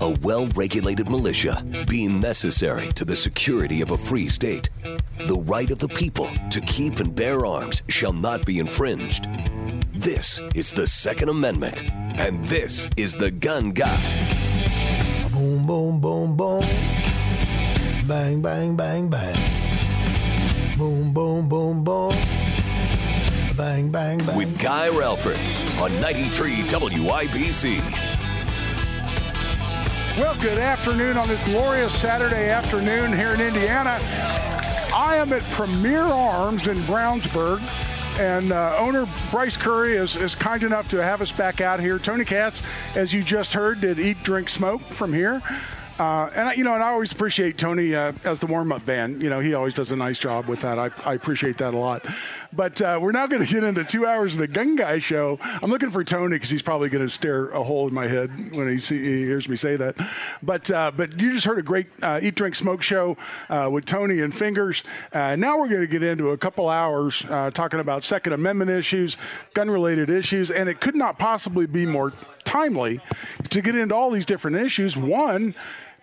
[0.00, 4.68] A well regulated militia being necessary to the security of a free state.
[5.26, 9.28] The right of the people to keep and bear arms shall not be infringed.
[9.94, 14.00] This is the Second Amendment, and this is the Gun Guy.
[15.32, 16.64] Boom, boom, boom, boom.
[18.08, 19.38] Bang, bang, bang, bang.
[20.76, 22.14] Boom, boom, boom, boom.
[23.56, 24.36] Bang, bang, bang.
[24.36, 25.38] With Guy Relford
[25.80, 28.11] on 93 WIBC.
[30.18, 33.98] Well, good afternoon on this glorious Saturday afternoon here in Indiana.
[34.94, 37.62] I am at Premier Arms in Brownsburg,
[38.20, 41.98] and uh, owner Bryce Curry is, is kind enough to have us back out here.
[41.98, 42.60] Tony Katz,
[42.94, 45.40] as you just heard, did Eat, Drink, Smoke from here.
[45.98, 49.22] Uh, and I, you know, and I always appreciate Tony uh, as the warm-up band.
[49.22, 50.78] You know, he always does a nice job with that.
[50.78, 52.06] I, I appreciate that a lot.
[52.52, 55.38] But uh, we're now going to get into two hours of the Gun Guy show.
[55.42, 58.30] I'm looking for Tony because he's probably going to stare a hole in my head
[58.52, 59.96] when he, see, he hears me say that.
[60.42, 63.16] But uh, but you just heard a great uh, Eat, Drink, Smoke show
[63.48, 64.82] uh, with Tony and Fingers.
[65.12, 67.20] now we're going to get into a couple hours
[67.52, 69.16] talking about Second Amendment issues,
[69.54, 72.12] gun-related issues, and it could not possibly be more
[72.52, 73.00] timely
[73.48, 74.96] to get into all these different issues.
[74.96, 75.54] One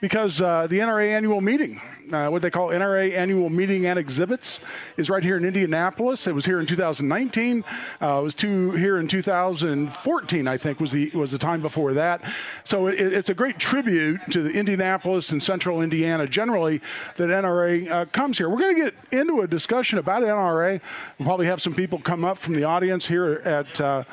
[0.01, 4.61] because uh, the NRA annual meeting, uh, what they call NRA annual meeting and exhibits,
[4.97, 6.25] is right here in Indianapolis.
[6.25, 7.65] It was here in 2019.
[8.01, 11.93] Uh, it was two here in 2014, I think, was the was the time before
[11.93, 12.21] that.
[12.63, 16.81] So it, it's a great tribute to the Indianapolis and Central Indiana generally
[17.17, 18.49] that NRA uh, comes here.
[18.49, 20.81] We're going to get into a discussion about NRA.
[21.17, 24.07] We'll probably have some people come up from the audience here at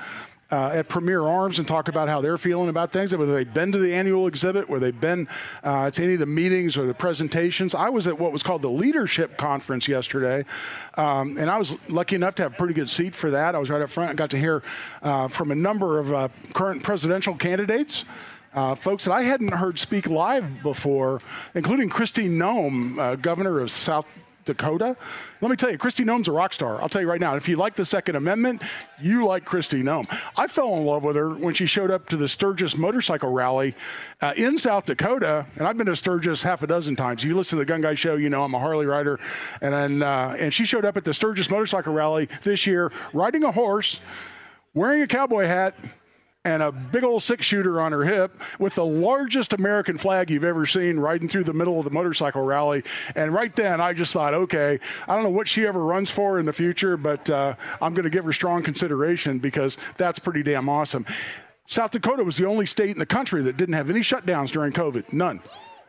[0.50, 3.72] uh, at Premier Arms and talk about how they're feeling about things, whether they've been
[3.72, 5.28] to the annual exhibit, whether they've been
[5.64, 7.74] uh, to any of the meetings or the presentations.
[7.74, 10.44] I was at what was called the Leadership Conference yesterday,
[10.94, 13.54] um, and I was lucky enough to have a pretty good seat for that.
[13.54, 14.62] I was right up front and got to hear
[15.02, 18.04] uh, from a number of uh, current presidential candidates.
[18.54, 21.20] Uh, folks that I hadn't heard speak live before,
[21.54, 24.06] including Kristi Noem, uh, governor of South
[24.46, 24.96] Dakota.
[25.40, 26.80] Let me tell you, Kristi Noem's a rock star.
[26.80, 27.36] I'll tell you right now.
[27.36, 28.62] If you like the Second Amendment,
[29.00, 30.06] you like Kristi Noem.
[30.36, 33.74] I fell in love with her when she showed up to the Sturgis motorcycle rally
[34.22, 37.22] uh, in South Dakota, and I've been to Sturgis half a dozen times.
[37.22, 39.20] You listen to the Gun Guy show, you know I'm a Harley rider,
[39.60, 43.44] and then, uh, and she showed up at the Sturgis motorcycle rally this year, riding
[43.44, 44.00] a horse,
[44.72, 45.74] wearing a cowboy hat
[46.46, 50.44] and a big old six shooter on her hip with the largest American flag you've
[50.44, 52.84] ever seen riding through the middle of the motorcycle rally.
[53.16, 56.38] And right then, I just thought, okay, I don't know what she ever runs for
[56.38, 60.44] in the future, but uh, I'm going to give her strong consideration because that's pretty
[60.44, 61.04] damn awesome.
[61.66, 64.72] South Dakota was the only state in the country that didn't have any shutdowns during
[64.72, 65.12] COVID.
[65.12, 65.40] None.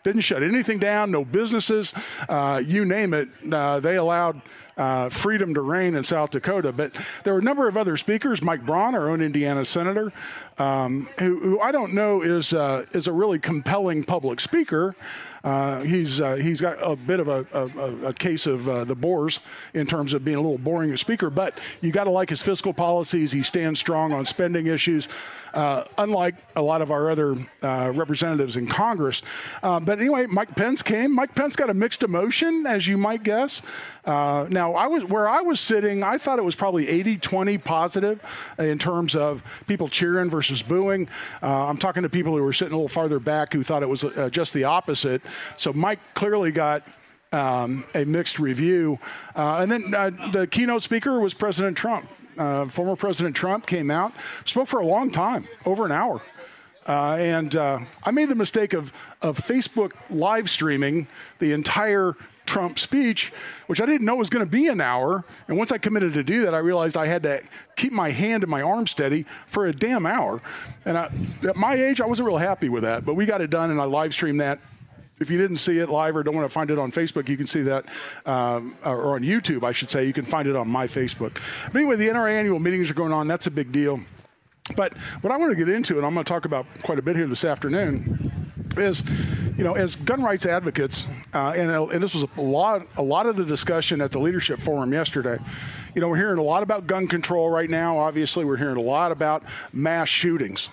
[0.03, 1.93] Didn't shut anything down, no businesses,
[2.29, 3.27] uh, you name it.
[3.51, 4.41] Uh, they allowed
[4.77, 6.71] uh, freedom to reign in South Dakota.
[6.71, 6.93] But
[7.23, 8.41] there were a number of other speakers.
[8.41, 10.13] Mike Braun, our own Indiana senator,
[10.59, 14.95] um, who, who, I don't know is uh, is a really compelling public speaker.
[15.43, 18.95] Uh, he's uh, he's got a bit of a, a, a case of uh, the
[18.95, 19.39] bores
[19.73, 22.41] in terms of being a little boring as speaker, but you got to like his
[22.41, 23.31] fiscal policies.
[23.31, 25.07] He stands strong on spending issues,
[25.53, 29.21] uh, unlike a lot of our other uh, representatives in Congress.
[29.63, 31.13] Um, but anyway, Mike Pence came.
[31.13, 33.61] Mike Pence got a mixed emotion, as you might guess.
[34.05, 36.03] Uh, now, I was where I was sitting.
[36.03, 41.07] I thought it was probably 80-20 positive in terms of people cheering versus booing.
[41.41, 44.05] I'm talking to people who were sitting a little farther back who thought it was
[44.31, 45.21] just the opposite.
[45.55, 46.83] So Mike clearly got
[47.31, 48.99] um, a mixed review.
[49.35, 52.09] Uh, and then uh, the keynote speaker was President Trump.
[52.37, 54.13] Uh, former President Trump came out,
[54.45, 56.21] spoke for a long time, over an hour.
[56.87, 61.07] Uh, and uh, I made the mistake of, of Facebook live streaming
[61.39, 62.15] the entire
[62.45, 63.33] Trump speech,
[63.65, 65.25] which I didn't know was going to be an hour.
[65.49, 67.41] And once I committed to do that, I realized I had to
[67.75, 70.41] keep my hand and my arm steady for a damn hour.
[70.85, 71.11] And I,
[71.45, 73.03] at my age, I wasn't real happy with that.
[73.03, 74.59] But we got it done, and I live streamed that
[75.19, 77.37] if you didn't see it live or don't want to find it on Facebook, you
[77.37, 77.85] can see that,
[78.25, 80.05] um, or on YouTube, I should say.
[80.05, 81.41] You can find it on my Facebook.
[81.71, 83.27] But anyway, the NRA annual meetings are going on.
[83.27, 84.01] That's a big deal.
[84.75, 87.01] But what I want to get into, and I'm going to talk about quite a
[87.01, 88.31] bit here this afternoon,
[88.75, 89.03] is,
[89.57, 93.01] you know, as gun rights advocates, uh, and, uh, and this was a lot, a
[93.01, 95.39] lot of the discussion at the leadership forum yesterday.
[95.95, 97.97] You know, we're hearing a lot about gun control right now.
[97.97, 99.43] Obviously, we're hearing a lot about
[99.73, 100.69] mass shootings.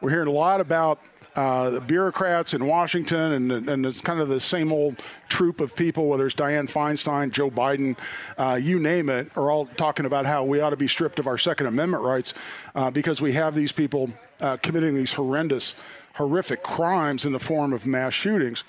[0.00, 1.00] We're hearing a lot about
[1.36, 4.96] uh, the bureaucrats in Washington, and, and it's kind of the same old
[5.28, 7.96] troop of people, whether it's Dianne Feinstein, Joe Biden,
[8.38, 11.26] uh, you name it, are all talking about how we ought to be stripped of
[11.26, 12.32] our Second Amendment rights
[12.74, 14.10] uh, because we have these people
[14.40, 15.74] uh, committing these horrendous,
[16.14, 18.64] horrific crimes in the form of mass shootings.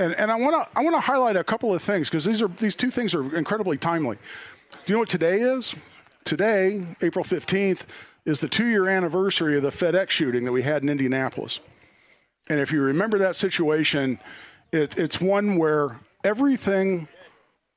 [0.00, 2.42] And, and I want to I want to highlight a couple of things because these
[2.58, 4.16] these two things are incredibly timely.
[4.70, 5.74] Do you know what today is?
[6.24, 7.86] Today, April 15th,
[8.24, 11.58] is the two year anniversary of the FedEx shooting that we had in Indianapolis.
[12.50, 14.18] And if you remember that situation,
[14.72, 17.08] it, it's one where everything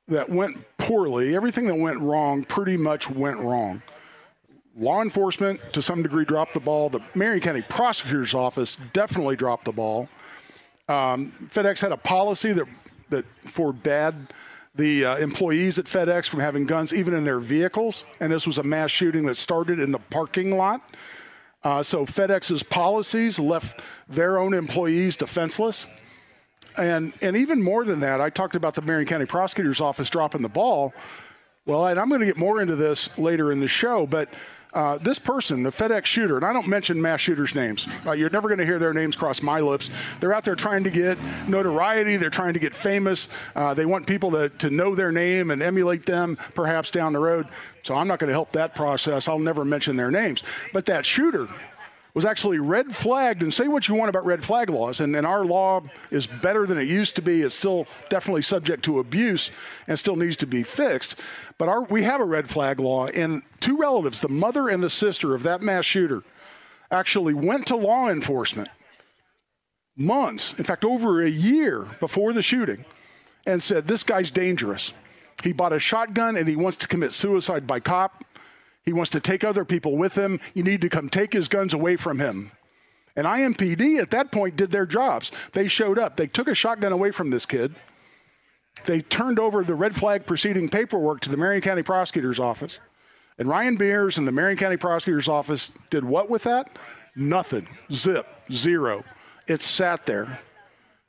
[0.08, 3.82] that went poorly, everything that went wrong, pretty much went wrong.
[4.76, 6.88] Law enforcement, to some degree, dropped the ball.
[6.88, 10.08] The Marion County Prosecutor's Office definitely dropped the ball.
[10.88, 12.66] Um, FedEx had a policy that
[13.12, 14.14] that forbade
[14.74, 18.58] the uh, employees at FedEx from having guns even in their vehicles, and this was
[18.58, 20.80] a mass shooting that started in the parking lot.
[21.64, 25.86] Uh, so FedEx's policies left their own employees defenseless.
[26.78, 30.42] And, and even more than that, I talked about the Marion County Prosecutor's Office dropping
[30.42, 30.92] the ball.
[31.66, 34.28] Well, and I'm going to get more into this later in the show, but
[34.74, 37.86] uh, this person, the FedEx shooter, and I don't mention mass shooters' names.
[38.06, 39.90] Uh, you're never going to hear their names cross my lips.
[40.20, 42.16] They're out there trying to get notoriety.
[42.16, 43.28] They're trying to get famous.
[43.54, 47.18] Uh, they want people to, to know their name and emulate them perhaps down the
[47.18, 47.48] road.
[47.82, 49.28] So I'm not going to help that process.
[49.28, 50.42] I'll never mention their names.
[50.72, 51.48] But that shooter,
[52.14, 53.42] was actually red flagged.
[53.42, 56.66] And say what you want about red flag laws, and, and, our law is better
[56.66, 57.42] than it used to be.
[57.42, 59.50] It's still definitely subject to abuse
[59.88, 61.18] and still needs to be fixed.
[61.58, 64.90] But our, we have a red flag law, and two relatives, the mother and the
[64.90, 66.22] sister of that mass shooter,
[66.90, 68.68] actually went to law enforcement
[69.96, 72.84] months, in fact, over a year before the shooting,
[73.46, 74.92] and said, This guy's dangerous.
[75.42, 78.24] He bought a shotgun and he wants to commit suicide by cop.
[78.84, 80.40] He wants to take other people with him.
[80.54, 82.52] You need to come take his guns away from him.
[83.16, 85.30] And IMPD at that point did their jobs.
[85.52, 86.16] They showed up.
[86.16, 87.74] They took a shotgun away from this kid.
[88.86, 92.78] They turned over the red flag proceeding paperwork to the Marion County Prosecutor's Office.
[93.38, 96.78] And Ryan Mears and the Marion County Prosecutor's Office did what with that?
[97.16, 97.68] Nothing.
[97.90, 98.26] Zip.
[98.52, 99.04] Zero.
[99.46, 100.40] It sat there.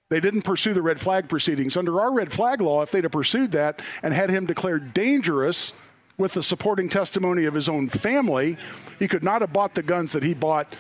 [0.10, 1.76] They didn't pursue the red flag proceedings.
[1.76, 5.74] Under our red flag law, if they'd have pursued that and had him declared dangerous
[6.18, 8.58] with the supporting testimony of his own family,
[9.00, 10.76] he could not have bought the guns that he bought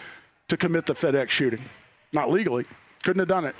[0.49, 1.63] to commit the FedEx shooting.
[2.11, 2.65] Not legally.
[3.03, 3.55] Couldn't have done it.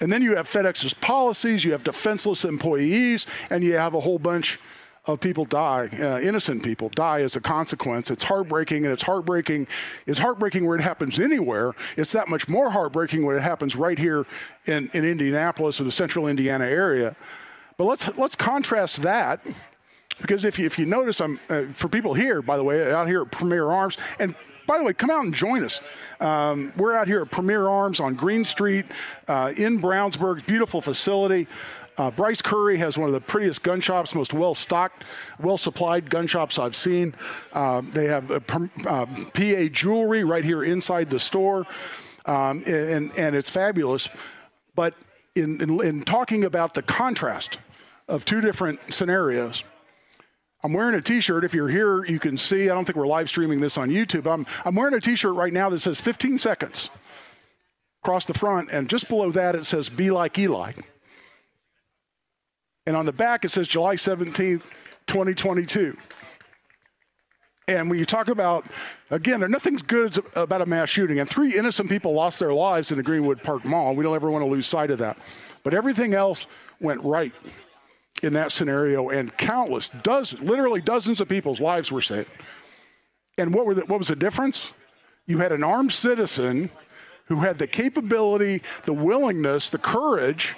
[0.00, 4.18] And then you have FedEx's policies, you have defenseless employees, and you have a whole
[4.18, 4.58] bunch
[5.06, 8.10] of people die, uh, innocent people die as a consequence.
[8.10, 9.68] It's heartbreaking, and it's heartbreaking.
[10.06, 11.74] It's heartbreaking where it happens anywhere.
[11.96, 14.26] It's that much more heartbreaking when it happens right here
[14.66, 17.14] in, in Indianapolis or the central Indiana area.
[17.76, 19.40] But let's let's contrast that
[20.20, 23.06] because if you, if you notice, I'm uh, for people here, by the way, out
[23.06, 24.34] here at Premier Arms, and
[24.66, 25.80] by the way, come out and join us.
[26.18, 28.86] Um, we're out here at Premier Arms on Green Street
[29.28, 30.44] uh, in Brownsburg.
[30.46, 31.46] Beautiful facility.
[31.98, 35.04] Uh, Bryce Curry has one of the prettiest gun shops, most well stocked,
[35.40, 37.14] well supplied gun shops I've seen.
[37.52, 41.66] Uh, they have uh, PA jewelry right here inside the store,
[42.26, 44.08] um, and, and it's fabulous.
[44.74, 44.94] But
[45.34, 47.58] in, in, in talking about the contrast
[48.08, 49.64] of two different scenarios,
[50.62, 51.44] I'm wearing a T-shirt.
[51.44, 52.68] If you're here, you can see.
[52.68, 54.30] I don't think we're live streaming this on YouTube.
[54.30, 56.90] I'm I'm wearing a T-shirt right now that says 15 seconds
[58.02, 60.72] across the front, and just below that it says "Be like Eli."
[62.86, 64.62] And on the back it says July 17th,
[65.06, 65.96] 2022.
[67.68, 68.66] And when you talk about,
[69.10, 72.96] again, nothing's good about a mass shooting, and three innocent people lost their lives in
[72.96, 73.96] the Greenwood Park Mall.
[73.96, 75.18] We don't ever want to lose sight of that.
[75.64, 76.46] But everything else
[76.80, 77.32] went right
[78.22, 82.30] in that scenario, and countless, dozens, literally dozens of people's lives were saved.
[83.36, 84.72] And what, were the, what was the difference?
[85.26, 86.70] You had an armed citizen
[87.26, 90.54] who had the capability, the willingness, the courage,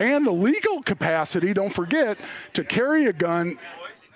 [0.00, 2.18] and the legal capacity, don't forget,
[2.54, 3.58] to carry a gun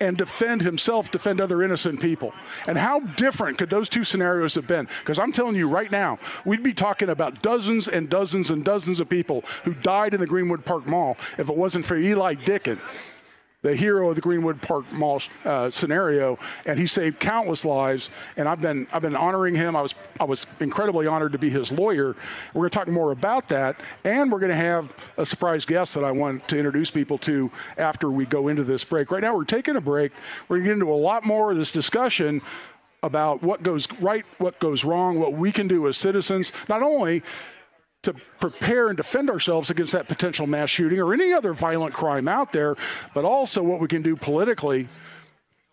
[0.01, 2.33] and defend himself, defend other innocent people.
[2.67, 4.87] And how different could those two scenarios have been?
[4.99, 8.99] Because I'm telling you right now, we'd be talking about dozens and dozens and dozens
[8.99, 12.79] of people who died in the Greenwood Park Mall if it wasn't for Eli Dicken
[13.61, 18.09] the hero of the Greenwood Park Mall uh, scenario, and he saved countless lives.
[18.37, 19.75] And I've been I've been honoring him.
[19.75, 22.15] I was I was incredibly honored to be his lawyer.
[22.53, 25.93] We're going to talk more about that, and we're going to have a surprise guest
[25.95, 29.11] that I want to introduce people to after we go into this break.
[29.11, 30.13] Right now, we're taking a break.
[30.47, 32.41] We're going to get into a lot more of this discussion
[33.03, 37.23] about what goes right, what goes wrong, what we can do as citizens, not only
[38.03, 42.27] to prepare and defend ourselves against that potential mass shooting or any other violent crime
[42.27, 42.75] out there,
[43.13, 44.87] but also what we can do politically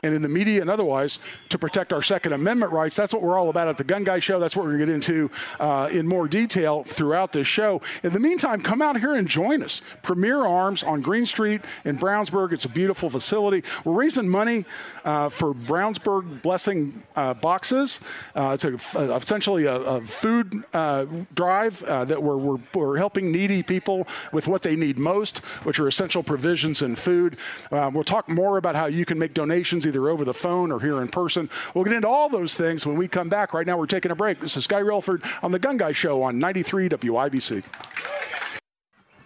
[0.03, 2.97] and in the media and otherwise to protect our Second Amendment rights.
[2.97, 4.38] That's what we're all about at the Gun Guy Show.
[4.38, 7.81] That's what we're going to get into uh, in more detail throughout this show.
[8.03, 9.81] In the meantime, come out here and join us.
[10.03, 12.53] Premier Arms on Green Street in Brownsburg.
[12.53, 13.67] It's a beautiful facility.
[13.85, 14.67] We're raising money
[15.05, 18.00] uh, for Brownsburg Blessing uh, boxes.
[18.35, 18.75] Uh, it's a,
[19.15, 24.49] essentially a, a food uh, drive uh, that we're, we're, we're, helping needy people with
[24.49, 27.37] what they need most, which are essential provisions and food.
[27.71, 30.81] we'll talk more about how you can make donations either either over the phone or
[30.81, 31.49] here in person.
[31.75, 33.55] We'll get into all those things when we come back.
[33.55, 34.41] Right now, we're taking a break.
[34.41, 37.65] This is Guy Relford on The Gun Guy Show on 93 WIBC.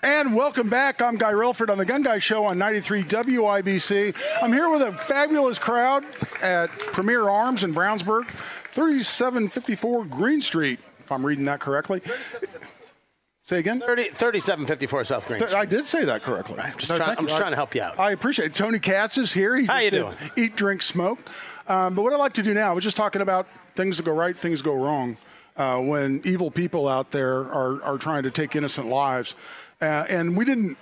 [0.03, 1.03] And welcome back.
[1.03, 4.17] I'm Guy Relford on the Gun Guy Show on 93 WIBC.
[4.43, 6.05] I'm here with a fabulous crowd
[6.41, 8.29] at Premier Arms in Brownsburg,
[8.71, 12.01] 3754 Green Street, if I'm reading that correctly.
[13.51, 13.81] Say again?
[13.81, 15.59] 30, 3754 South Green Street.
[15.59, 16.55] I did say that correctly.
[16.57, 16.77] Right.
[16.79, 17.99] Just no, trying, I'm just trying to help you out.
[17.99, 18.55] I appreciate it.
[18.55, 19.57] Tony Katz is here.
[19.57, 20.15] He How you doing?
[20.37, 21.19] Eat, drink, smoke.
[21.67, 24.13] Um, but what I'd like to do now, we're just talking about things that go
[24.13, 25.17] right, things go wrong.
[25.57, 29.35] Uh, when evil people out there are, are trying to take innocent lives.
[29.83, 30.79] Uh, and we didn't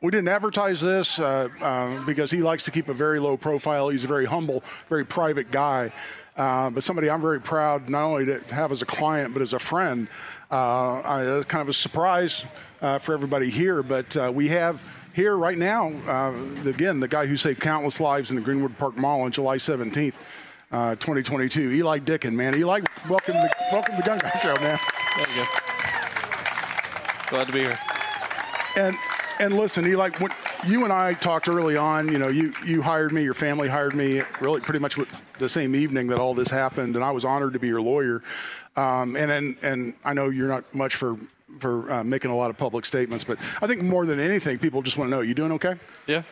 [0.00, 3.88] we didn't advertise this uh, uh, because he likes to keep a very low profile.
[3.88, 5.92] He's a very humble, very private guy.
[6.36, 9.52] Uh, but somebody I'm very proud not only to have as a client, but as
[9.52, 10.06] a friend.
[10.52, 12.44] Uh, I, kind of a surprise
[12.80, 14.82] uh, for everybody here, but uh, we have
[15.14, 15.88] here right now,
[16.64, 20.14] again, the guy who saved countless lives in the Greenwood Park Mall on July 17th.
[20.70, 22.54] 2022, Eli Dicken, man.
[22.54, 24.78] Eli, welcome to welcome to the Gun Show, man.
[25.16, 25.44] Thank you.
[27.30, 27.78] Glad to be here.
[28.76, 28.94] And
[29.40, 30.32] and listen, Eli, when
[30.66, 33.94] you and I talked early on, you know, you, you hired me, your family hired
[33.94, 34.96] me, really pretty much
[35.38, 38.22] the same evening that all this happened, and I was honored to be your lawyer.
[38.76, 41.16] Um, and, and and I know you're not much for
[41.60, 44.82] for uh, making a lot of public statements, but I think more than anything, people
[44.82, 45.74] just want to know: you doing okay?
[46.06, 46.22] Yeah,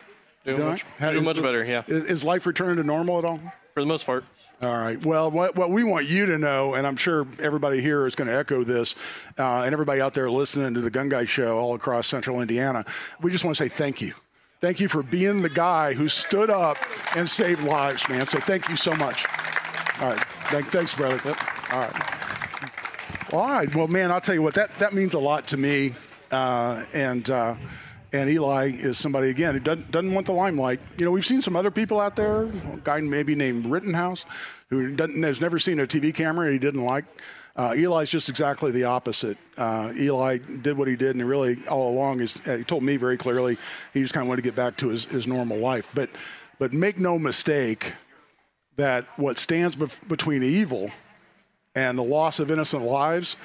[0.45, 1.65] doing, doing much, doing much better.
[1.65, 1.83] Yeah.
[1.87, 3.39] Is, is life returning to normal at all?
[3.73, 4.23] For the most part.
[4.59, 5.03] All right.
[5.05, 8.27] Well, what, what we want you to know, and I'm sure everybody here is going
[8.27, 8.95] to echo this,
[9.37, 12.83] uh, and everybody out there listening to the Gun Guy Show all across central Indiana,
[13.21, 14.15] we just want to say thank you.
[14.59, 16.77] Thank you for being the guy who stood up
[17.15, 18.25] and saved lives, man.
[18.25, 19.27] So thank you so much.
[20.01, 20.23] All right.
[20.45, 21.21] Thank, thanks, brother.
[21.23, 21.73] Yep.
[21.73, 23.33] All right.
[23.33, 23.75] All right.
[23.75, 25.93] Well, man, I'll tell you what, that, that means a lot to me.
[26.31, 27.53] Uh, and, uh,
[28.13, 30.79] and Eli is somebody, again, who doesn't, doesn't want the limelight.
[30.97, 32.51] You know, we've seen some other people out there, a
[32.83, 34.25] guy maybe named Rittenhouse,
[34.69, 37.05] who has never seen a TV camera he didn't like.
[37.55, 39.37] Uh, Eli's just exactly the opposite.
[39.57, 43.17] Uh, Eli did what he did, and really, all along, is, he told me very
[43.17, 43.57] clearly
[43.93, 45.89] he just kind of wanted to get back to his, his normal life.
[45.93, 46.09] But,
[46.59, 47.93] but make no mistake
[48.75, 50.91] that what stands bef- between evil
[51.75, 53.37] and the loss of innocent lives,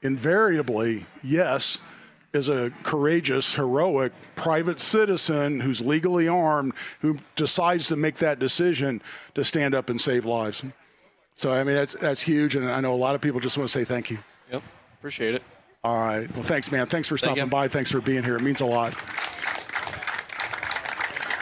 [0.00, 1.78] invariably, yes,
[2.36, 9.02] is a courageous, heroic private citizen who's legally armed who decides to make that decision
[9.34, 10.64] to stand up and save lives.
[11.34, 13.68] So I mean that's that's huge, and I know a lot of people just want
[13.68, 14.18] to say thank you.
[14.52, 14.62] Yep,
[14.98, 15.42] appreciate it.
[15.82, 16.32] All right.
[16.34, 16.86] Well, thanks, man.
[16.86, 17.68] Thanks for stopping Thank by.
[17.68, 18.36] Thanks for being here.
[18.36, 18.94] It means a lot.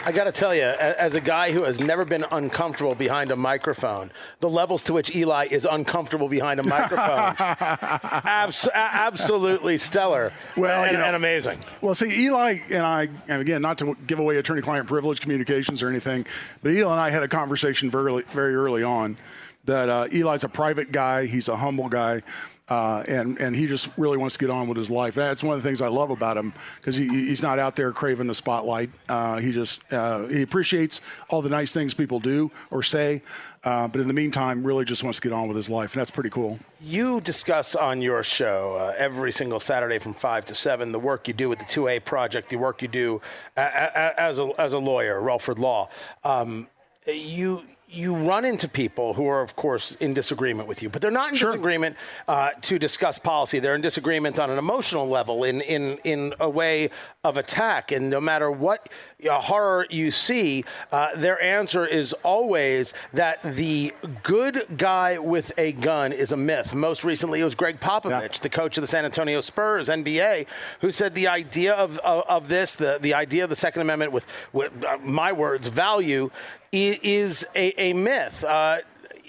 [0.07, 3.37] I got to tell you, as a guy who has never been uncomfortable behind a
[3.37, 10.33] microphone, the levels to which Eli is uncomfortable behind a microphone, abs- absolutely stellar.
[10.57, 11.59] Well, and, you know, and amazing.
[11.81, 15.89] Well, see, Eli and I, and again, not to give away attorney-client privilege communications or
[15.89, 16.27] anything,
[16.63, 19.17] but Eli and I had a conversation very, very early on
[19.65, 21.25] that uh, Eli's a private guy.
[21.25, 22.23] He's a humble guy.
[22.67, 25.15] Uh, and and he just really wants to get on with his life.
[25.15, 27.93] That's one of the things I love about him because he, he's not out there
[27.93, 28.89] craving the spotlight.
[29.07, 33.21] Uh, he just uh, he appreciates all the nice things people do or say,
[33.65, 36.01] uh, but in the meantime, really just wants to get on with his life, and
[36.01, 36.59] that's pretty cool.
[36.81, 41.29] You discuss on your show uh, every single Saturday from five to seven the work
[41.29, 43.21] you do with the 2A project, the work you do
[43.59, 45.91] as a as a lawyer, Relford Law.
[46.25, 46.69] Um,
[47.07, 51.11] you you run into people who are, of course, in disagreement with you, but they're
[51.11, 51.53] not in sure.
[51.53, 53.59] disagreement uh, to discuss policy.
[53.59, 56.91] They're in disagreement on an emotional level, in in in a way
[57.23, 57.93] of attack.
[57.93, 58.89] And no matter what
[59.29, 65.73] uh, horror you see, uh, their answer is always that the good guy with a
[65.73, 66.75] gun is a myth.
[66.75, 68.41] Most recently, it was Gregg Popovich, yeah.
[68.43, 70.47] the coach of the San Antonio Spurs, NBA,
[70.81, 74.13] who said the idea of of, of this, the the idea of the Second Amendment,
[74.13, 76.31] with, with uh, my words, value
[76.75, 78.45] is a, a myth.
[78.45, 78.79] Uh,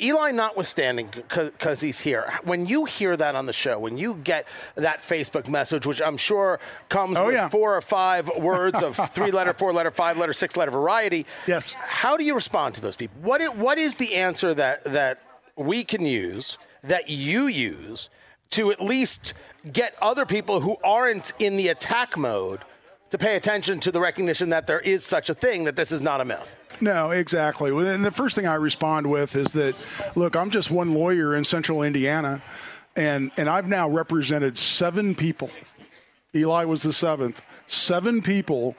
[0.02, 4.46] Eli notwithstanding, because he's here, when you hear that on the show, when you get
[4.76, 6.60] that Facebook message, which I'm sure
[6.90, 7.48] comes oh, with yeah.
[7.48, 11.74] four or five words of three letter, four letter, five letter, six letter variety, yes.
[11.74, 13.16] How do you respond to those people?
[13.22, 15.22] What is, what is the answer that, that
[15.56, 18.10] we can use, that you use,
[18.52, 19.34] to at least
[19.72, 22.62] get other people who aren't in the attack mode
[23.10, 26.02] to pay attention to the recognition that there is such a thing, that this is
[26.02, 26.56] not a myth.
[26.82, 27.70] No, exactly.
[27.72, 29.76] And the first thing I respond with is that,
[30.16, 32.42] look, I'm just one lawyer in central Indiana,
[32.96, 35.50] and, and I've now represented seven people.
[36.36, 37.42] Eli was the seventh.
[37.68, 38.76] Seven people,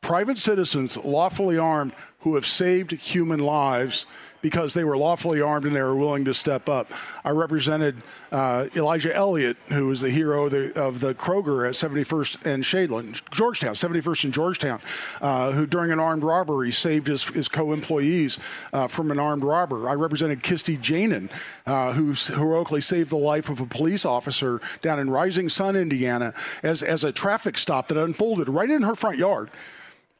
[0.00, 4.04] private citizens, lawfully armed, who have saved human lives
[4.40, 6.90] because they were lawfully armed and they were willing to step up.
[7.24, 7.96] I represented
[8.30, 12.62] uh, Elijah Elliott, who was the hero of the, of the, Kroger at 71st and
[12.62, 14.80] Shadeland, Georgetown, 71st and Georgetown,
[15.20, 18.38] uh, who during an armed robbery saved his, his co-employees
[18.72, 19.88] uh, from an armed robber.
[19.88, 21.30] I represented Kirstie Janin,
[21.66, 26.34] uh, who heroically saved the life of a police officer down in Rising Sun, Indiana,
[26.62, 29.50] as, as a traffic stop that unfolded right in her front yard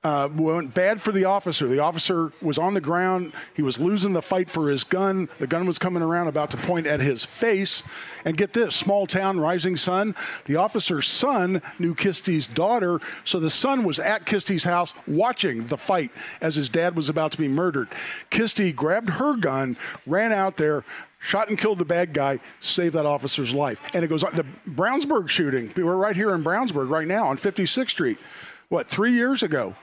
[0.05, 1.67] uh, went bad for the officer.
[1.67, 3.33] The officer was on the ground.
[3.55, 5.29] He was losing the fight for his gun.
[5.41, 7.83] The gun was coming around, about to point at his face.
[8.25, 10.15] And get this small town, rising sun.
[10.45, 15.77] The officer's son knew Kirstie's daughter, so the son was at Kirstie's house watching the
[15.79, 17.89] fight as his dad was about to be murdered.
[18.31, 19.77] Kirstie grabbed her gun,
[20.07, 20.85] ran out there,
[21.19, 23.81] shot and killed the bad guy, saved that officer's life.
[23.95, 24.35] And it goes on.
[24.35, 28.19] The Brownsburg shooting, we're right here in Brownsburg right now on 56th Street.
[28.69, 29.75] What, three years ago?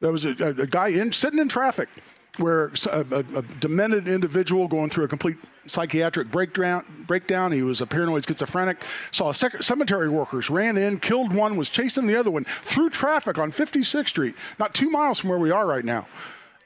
[0.00, 1.88] There was a, a, a guy in, sitting in traffic
[2.36, 7.50] where a, a, demented individual going through a complete psychiatric breakdown, breakdown.
[7.50, 8.80] He was a paranoid schizophrenic.
[9.10, 13.38] Saw sec- cemetery workers ran in, killed one, was chasing the other one through traffic
[13.38, 16.06] on 56th Street, not two miles from where we are right now.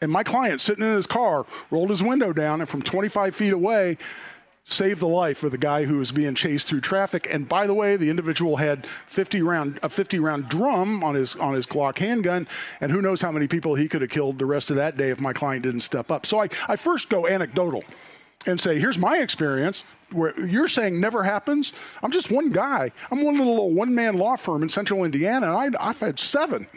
[0.02, 3.52] And my client, sitting in his car, rolled his window down, and from 25 feet
[3.52, 3.96] away,
[4.64, 7.26] saved the life of the guy who was being chased through traffic.
[7.30, 11.34] And by the way, the individual had 50 round a 50 round drum on his
[11.36, 12.46] on his Glock handgun,
[12.80, 15.10] and who knows how many people he could have killed the rest of that day
[15.10, 16.26] if my client didn't step up.
[16.26, 17.84] So I, I first go anecdotal
[18.46, 19.84] and say, here's my experience.
[20.10, 21.72] Where you're saying never happens.
[22.02, 22.92] I'm just one guy.
[23.10, 26.68] I'm one little one man law firm in central Indiana, and I, I've had seven.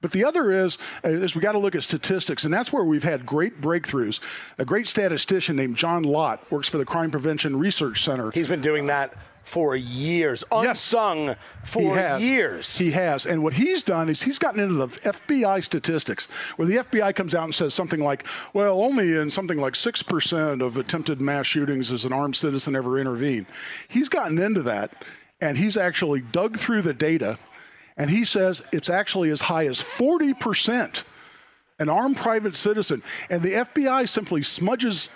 [0.00, 2.84] But the other is, uh, is we got to look at statistics, and that's where
[2.84, 4.20] we've had great breakthroughs.
[4.56, 8.30] A great statistician named John Lott works for the Crime Prevention Research Center.
[8.30, 9.12] He's been doing that
[9.48, 12.22] for years, unsung yes, for he has.
[12.22, 12.78] years.
[12.78, 13.24] He has.
[13.24, 17.34] And what he's done is he's gotten into the FBI statistics, where the FBI comes
[17.34, 21.88] out and says something like, well, only in something like 6% of attempted mass shootings
[21.88, 23.46] does an armed citizen ever intervene.
[23.88, 24.92] He's gotten into that,
[25.40, 27.38] and he's actually dug through the data
[27.98, 31.04] and he says it's actually as high as 40%.
[31.80, 33.02] An armed private citizen.
[33.30, 35.10] And the FBI simply smudges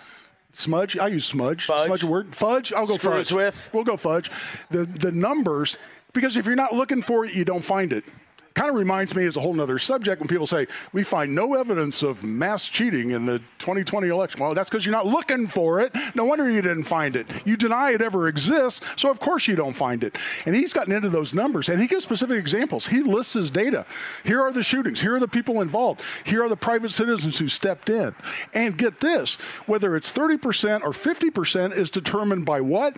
[0.52, 0.96] smudge.
[0.96, 1.64] I use smudge.
[1.64, 1.86] Fudge.
[1.86, 2.36] Smudge word.
[2.36, 2.72] Fudge.
[2.72, 3.36] I'll go Screws fudge.
[3.36, 3.70] with.
[3.72, 4.30] We'll go fudge.
[4.70, 5.76] The the numbers
[6.12, 8.04] because if you're not looking for it, you don't find it
[8.54, 11.54] kind of reminds me as a whole other subject when people say we find no
[11.54, 14.40] evidence of mass cheating in the 2020 election.
[14.40, 15.94] Well, that's because you're not looking for it.
[16.14, 17.26] No wonder you didn't find it.
[17.44, 20.16] You deny it ever exists, so of course you don't find it.
[20.46, 22.86] And he's gotten into those numbers, and he gives specific examples.
[22.86, 23.86] He lists his data.
[24.24, 25.00] Here are the shootings.
[25.00, 26.02] Here are the people involved.
[26.24, 28.14] Here are the private citizens who stepped in.
[28.52, 29.34] And get this:
[29.66, 32.96] whether it's 30% or 50% is determined by what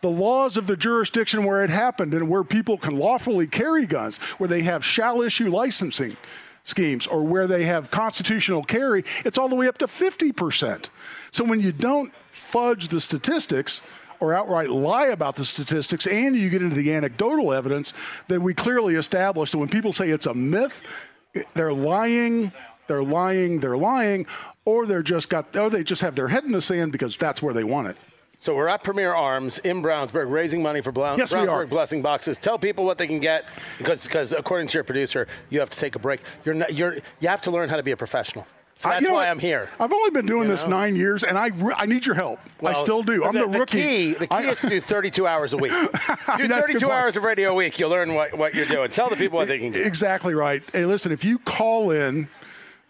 [0.00, 4.18] the laws of the jurisdiction where it happened and where people can lawfully carry guns,
[4.38, 6.16] where they have shall issue licensing
[6.64, 10.90] schemes or where they have constitutional carry, it's all the way up to 50%.
[11.30, 13.82] So when you don't fudge the statistics,
[14.20, 17.92] or outright lie about the statistics and you get into the anecdotal evidence,
[18.28, 20.82] then we clearly establish that when people say it's a myth,
[21.54, 22.52] they're lying,
[22.86, 24.26] they're lying, they're lying,
[24.64, 27.42] or they're just got or they just have their head in the sand because that's
[27.42, 27.96] where they want it.
[28.38, 32.38] So we're at Premier Arms in Brownsburg, raising money for yes, Brownsburg Blessing Boxes.
[32.38, 35.78] Tell people what they can get, because because according to your producer, you have to
[35.78, 36.20] take a break.
[36.44, 38.46] You're not, you're you have to learn how to be a professional.
[38.78, 39.28] So that's I, why?
[39.28, 39.70] I'm here.
[39.80, 40.76] I've only been doing you this know?
[40.76, 42.40] nine years, and I, I need your help.
[42.60, 43.24] Well, I still do.
[43.24, 43.80] I'm the, the, rookie.
[43.80, 45.72] Key, the key I, is to do 32 hours a week.
[46.36, 47.78] Do 32 hours of radio a week.
[47.78, 48.90] You'll learn what, what you're doing.
[48.90, 49.86] Tell the people what they can get.
[49.86, 50.62] Exactly right.
[50.72, 52.28] Hey, listen, if you call in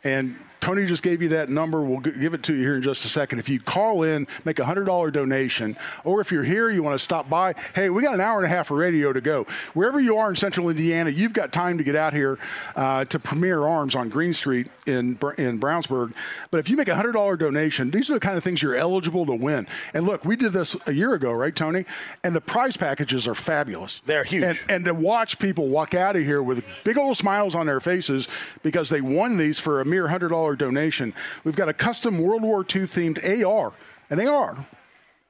[0.02, 1.80] and Tony just gave you that number.
[1.80, 3.38] We'll give it to you here in just a second.
[3.38, 7.04] If you call in, make a $100 donation, or if you're here, you want to
[7.04, 9.46] stop by, hey, we got an hour and a half of radio to go.
[9.74, 12.40] Wherever you are in central Indiana, you've got time to get out here
[12.74, 16.12] uh, to Premier Arms on Green Street in, in Brownsburg.
[16.50, 19.24] But if you make a $100 donation, these are the kind of things you're eligible
[19.26, 19.68] to win.
[19.94, 21.84] And look, we did this a year ago, right, Tony?
[22.24, 24.02] And the prize packages are fabulous.
[24.04, 24.42] They're huge.
[24.42, 27.78] And, and to watch people walk out of here with big old smiles on their
[27.78, 28.26] faces
[28.64, 31.14] because they won these for a mere $100 donation.
[31.44, 33.72] We've got a custom World War II themed AR,
[34.10, 34.66] an AR.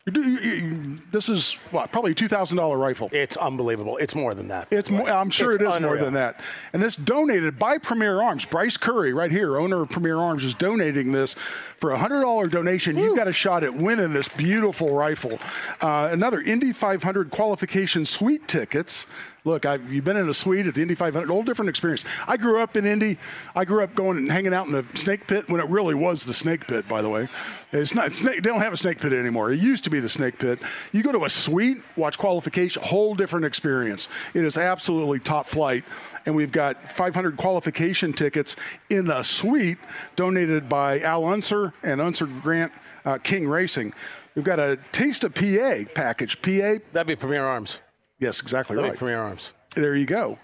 [0.08, 3.08] This is what probably a two thousand dollar rifle.
[3.10, 3.96] It's unbelievable.
[3.96, 4.68] It's more than that.
[4.70, 5.94] It's more, I'm sure it's it is unreal.
[5.94, 6.40] more than that.
[6.72, 8.44] And this donated by Premier Arms.
[8.44, 12.46] Bryce Curry, right here, owner of Premier Arms, is donating this for a hundred dollar
[12.46, 12.96] donation.
[12.96, 15.40] You've got a shot at winning this beautiful rifle.
[15.80, 19.08] Uh, another Indy 500 qualification suite tickets
[19.46, 22.04] Look, I've, you've been in a suite at the Indy 500, whole different experience.
[22.26, 23.16] I grew up in Indy.
[23.54, 26.24] I grew up going and hanging out in the snake pit when it really was
[26.24, 27.28] the snake pit, by the way.
[27.70, 29.52] It's not, snake, they don't have a snake pit anymore.
[29.52, 30.58] It used to be the snake pit.
[30.90, 34.08] You go to a suite, watch qualification, whole different experience.
[34.34, 35.84] It is absolutely top flight.
[36.26, 38.56] And we've got 500 qualification tickets
[38.90, 39.78] in the suite
[40.16, 42.72] donated by Al Unser and Unser Grant
[43.04, 43.94] uh, King Racing.
[44.34, 46.42] We've got a Taste of PA package.
[46.42, 46.82] PA.
[46.92, 47.78] That'd be Premier Arms.
[48.18, 48.98] Yes, exactly That'd right.
[48.98, 49.52] Premier Arms.
[49.74, 50.38] There you go.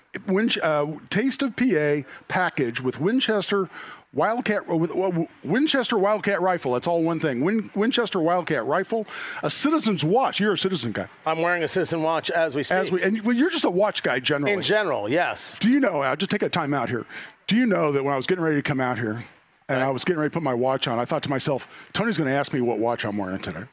[0.63, 3.71] Uh, Taste of PA package with Winchester
[4.15, 6.75] Wildcat uh, with well, Winchester Wildcat rifle.
[6.75, 7.41] That's all one thing.
[7.41, 9.07] Win, Winchester Wildcat rifle,
[9.43, 10.39] a citizen's watch.
[10.39, 11.09] You're a citizen guy.
[11.25, 12.77] I'm wearing a Citizen watch as we speak.
[12.77, 14.53] As we and well, you're just a watch guy generally.
[14.53, 15.59] In general, yes.
[15.59, 16.03] Do you know?
[16.03, 17.07] I'll just take a time out here.
[17.47, 19.25] Do you know that when I was getting ready to come out here,
[19.69, 22.19] and I was getting ready to put my watch on, I thought to myself, Tony's
[22.19, 23.65] going to ask me what watch I'm wearing today.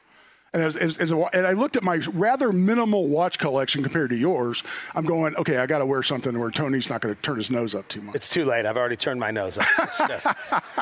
[0.54, 4.10] And, as, as, as a, and I looked at my rather minimal watch collection compared
[4.10, 4.64] to yours.
[4.96, 7.52] I'm going, okay, I got to wear something where Tony's not going to turn his
[7.52, 8.16] nose up too much.
[8.16, 8.66] It's too late.
[8.66, 9.66] I've already turned my nose up.
[10.08, 10.28] Just,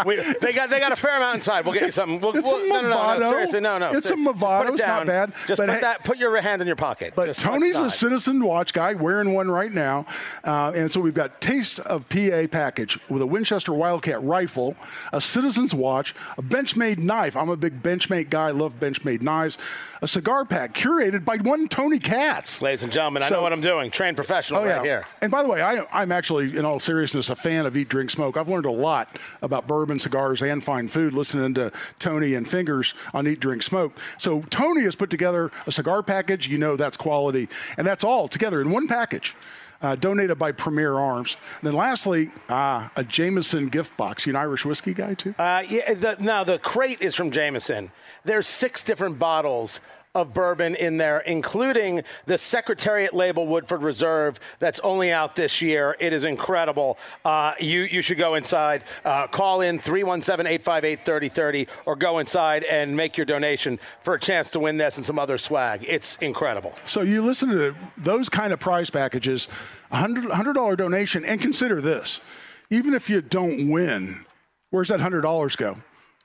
[0.06, 1.66] we, they got they got a fair amount inside.
[1.66, 2.22] We'll get you something.
[2.22, 3.88] We'll, It's we'll, a no, no, no, no, seriously, no, no.
[3.92, 4.60] It's a Ser- just Movado.
[4.60, 5.08] Put it It's not down.
[5.08, 5.34] bad.
[5.48, 6.04] Just put hey- that.
[6.04, 7.14] Put your hand in your pocket.
[7.16, 10.06] But Just Tony's a citizen watch guy, wearing one right now.
[10.44, 14.76] Uh, and so we've got Taste of PA package with a Winchester Wildcat rifle,
[15.12, 17.36] a citizen's watch, a Benchmade knife.
[17.36, 19.57] I'm a big Benchmade guy, I love Benchmade knives.
[20.02, 22.62] A cigar pack curated by one Tony Katz.
[22.62, 23.90] Ladies and gentlemen, I know what I'm doing.
[23.90, 24.84] Trained professional Oh, right yeah.
[24.84, 25.06] here.
[25.24, 28.12] And by the way, I, I'm actually, in all seriousness, a fan of Eat, Drink,
[28.12, 28.38] Smoke.
[28.38, 32.94] I've learned a lot about bourbon, cigars, and fine food listening to Tony and Fingers
[33.12, 33.98] on Eat, Drink, Smoke.
[34.20, 36.48] So Tony has put together a cigar package.
[36.48, 37.50] You know that's quality.
[37.76, 39.36] And that's all together in one package.
[39.80, 41.38] Uh, donated by Premier Arms.
[41.62, 44.26] And then lastly, ah, a Jameson gift box.
[44.26, 45.36] You an Irish whiskey guy too?
[45.38, 47.92] Uh, yeah, the, now the crate is from Jameson.
[48.26, 49.80] There's six different bottles
[50.16, 55.96] of bourbon in there, including the Secretariat label Woodford Reserve that's only out this year.
[56.00, 56.98] It is incredible.
[57.24, 63.18] Uh, you you should go inside, uh, call in 317-858-3030, or go inside and make
[63.18, 65.86] your donation for a chance to win this and some other swag.
[65.88, 66.74] It's incredible.
[66.86, 69.48] So you listen to those kind of prize packages,
[69.92, 72.22] a hundred hundred dollar donation, and consider this:
[72.70, 74.26] even if you don't win,
[74.72, 75.78] where's that hundred dollars go?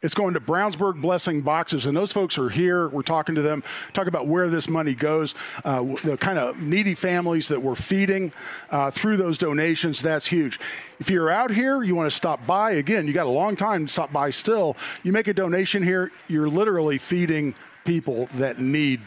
[0.03, 2.89] It's going to Brownsburg Blessing Boxes, and those folks are here.
[2.89, 3.63] We're talking to them,
[3.93, 8.33] talk about where this money goes, uh, the kind of needy families that we're feeding
[8.71, 10.03] uh, through those donations.
[10.03, 10.59] That's huge.
[10.99, 13.87] If you're out here, you want to stop by, again, you got a long time
[13.87, 14.77] to stop by still.
[15.05, 19.03] You make a donation here, you're literally feeding people that need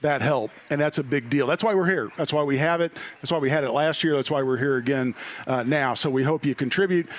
[0.00, 1.46] that help, and that's a big deal.
[1.46, 2.10] That's why we're here.
[2.16, 2.92] That's why we have it.
[3.20, 4.14] That's why we had it last year.
[4.16, 5.14] That's why we're here again
[5.46, 5.92] uh, now.
[5.92, 7.10] So we hope you contribute.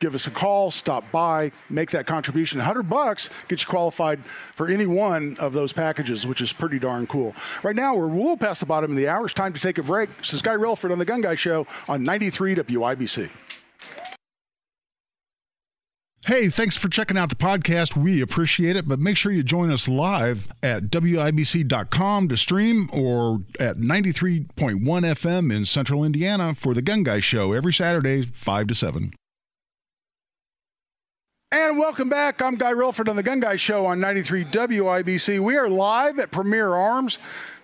[0.00, 2.58] Give us a call, stop by, make that contribution.
[2.58, 7.08] 100 bucks gets you qualified for any one of those packages, which is pretty darn
[7.08, 7.34] cool.
[7.64, 9.24] Right now, we're a little past the bottom of the hour.
[9.24, 10.16] It's time to take a break.
[10.18, 13.28] This is Guy Relford on The Gun Guy Show on 93 WIBC.
[16.26, 17.96] Hey, thanks for checking out the podcast.
[17.96, 23.40] We appreciate it, but make sure you join us live at WIBC.com to stream or
[23.58, 24.48] at 93.1
[24.80, 29.14] FM in central Indiana for the Gun Guy Show every Saturday, 5 to 7.
[31.50, 32.42] And welcome back.
[32.42, 35.40] I'm Guy Relford on the Gun Guy Show on 93 WIBC.
[35.42, 37.18] We are live at Premier Arms.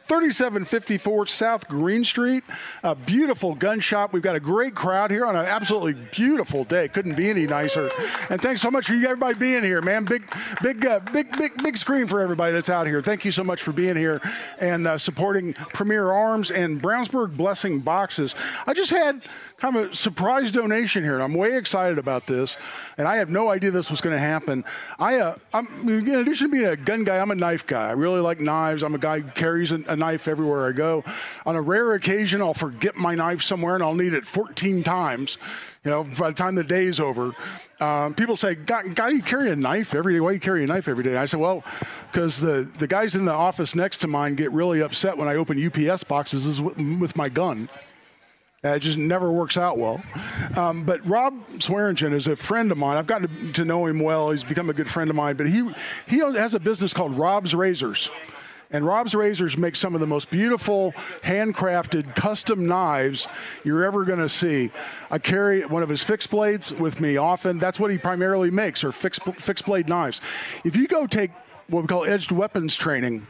[0.07, 2.45] 3754 South Green Street,
[2.83, 4.13] a beautiful gun shop.
[4.13, 6.89] We've got a great crowd here on an absolutely beautiful day.
[6.89, 7.89] Couldn't be any nicer.
[8.29, 10.05] And thanks so much for you everybody being here, man.
[10.05, 10.31] Big,
[10.63, 13.01] big, uh, big, big, big screen for everybody that's out here.
[13.01, 14.21] Thank you so much for being here
[14.61, 18.35] and uh, supporting Premier Arms and Brownsburg Blessing Boxes.
[18.67, 19.23] I just had
[19.57, 22.57] kind of a surprise donation here, and I'm way excited about this.
[22.99, 24.65] And I have no idea this was going to happen.
[24.99, 27.89] I, uh, I'm, in addition to being a gun guy, I'm a knife guy.
[27.89, 28.83] I really like knives.
[28.83, 31.05] I'm a guy who carries a, a knife everywhere I go.
[31.47, 35.39] On a rare occasion, I'll forget my knife somewhere, and I'll need it 14 times.
[35.85, 37.35] You know, by the time the day's over,
[37.81, 40.21] um, people say, "Guy, you carry a knife every day.
[40.21, 41.63] Why you carry a knife every day?" And I said, "Well,
[42.11, 45.35] because the the guys in the office next to mine get really upset when I
[45.37, 47.69] open UPS boxes with, my gun."
[48.63, 50.03] It just never works out well.
[50.57, 52.97] Um, but Rob Swearingen is a friend of mine.
[52.97, 54.31] I've gotten to, to know him well.
[54.31, 55.37] He's become a good friend of mine.
[55.37, 55.71] But he
[56.07, 58.09] he has a business called Rob's Razors.
[58.75, 63.29] And Rob's Razors make some of the most beautiful, handcrafted, custom knives
[63.63, 64.73] you're ever going to see.
[65.13, 67.59] I carry one of his fixed blades with me often.
[67.59, 70.21] That's what he primarily makes, are fixed, fixed blade knives.
[70.65, 71.31] If you go take
[71.69, 73.29] what we call edged weapons training,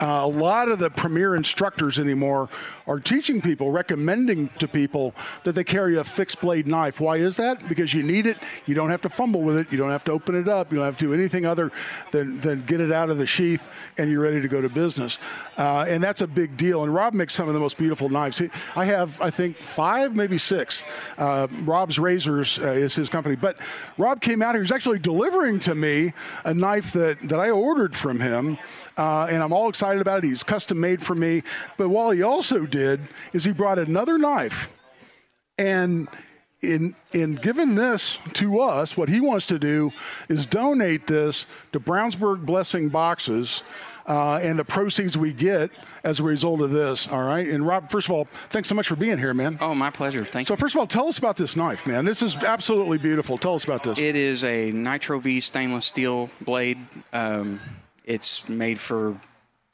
[0.00, 2.48] Uh, a lot of the premier instructors anymore
[2.86, 7.00] are teaching people, recommending to people that they carry a fixed blade knife.
[7.00, 7.68] Why is that?
[7.68, 8.38] Because you need it.
[8.64, 9.72] You don't have to fumble with it.
[9.72, 10.70] You don't have to open it up.
[10.70, 11.72] You don't have to do anything other
[12.12, 15.18] than, than get it out of the sheath and you're ready to go to business.
[15.56, 16.84] Uh, and that's a big deal.
[16.84, 18.38] And Rob makes some of the most beautiful knives.
[18.38, 20.84] He, I have, I think, five, maybe six.
[21.16, 23.34] Uh, Rob's Razors uh, is his company.
[23.34, 23.56] But
[23.96, 24.62] Rob came out here.
[24.62, 26.12] He's actually delivering to me
[26.44, 28.58] a knife that, that I ordered from him.
[28.96, 30.28] Uh, and I'm all excited about it.
[30.28, 31.42] He's custom made for me.
[31.78, 33.00] But what he also did
[33.32, 34.70] is he brought another knife,
[35.56, 36.08] and
[36.60, 39.92] in in giving this to us, what he wants to do
[40.28, 43.62] is donate this to Brownsburg Blessing Boxes,
[44.06, 45.70] uh, and the proceeds we get
[46.04, 47.08] as a result of this.
[47.08, 47.46] All right.
[47.46, 49.58] And Rob, first of all, thanks so much for being here, man.
[49.60, 50.24] Oh, my pleasure.
[50.24, 50.56] Thank so you.
[50.56, 52.04] So first of all, tell us about this knife, man.
[52.04, 53.36] This is absolutely beautiful.
[53.36, 53.98] Tell us about this.
[53.98, 56.78] It is a Nitro V stainless steel blade.
[57.12, 57.60] Um,
[58.04, 59.16] it's made for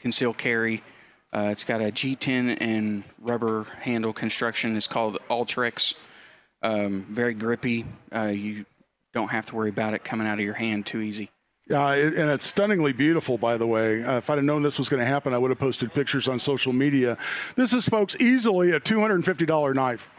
[0.05, 0.83] concealed carry.
[1.33, 4.77] Uh, it's got a G10 and rubber handle construction.
[4.77, 5.99] It's called Ultrex.
[6.63, 7.87] Um, very grippy.
[8.15, 8.67] Uh, you
[9.15, 11.31] don't have to worry about it coming out of your hand too easy.
[11.71, 14.05] Uh, and it's stunningly beautiful, by the way.
[14.05, 16.29] Uh, if I'd have known this was going to happen, I would have posted pictures
[16.29, 17.17] on social media.
[17.57, 20.15] This is, folks, easily a $250 knife.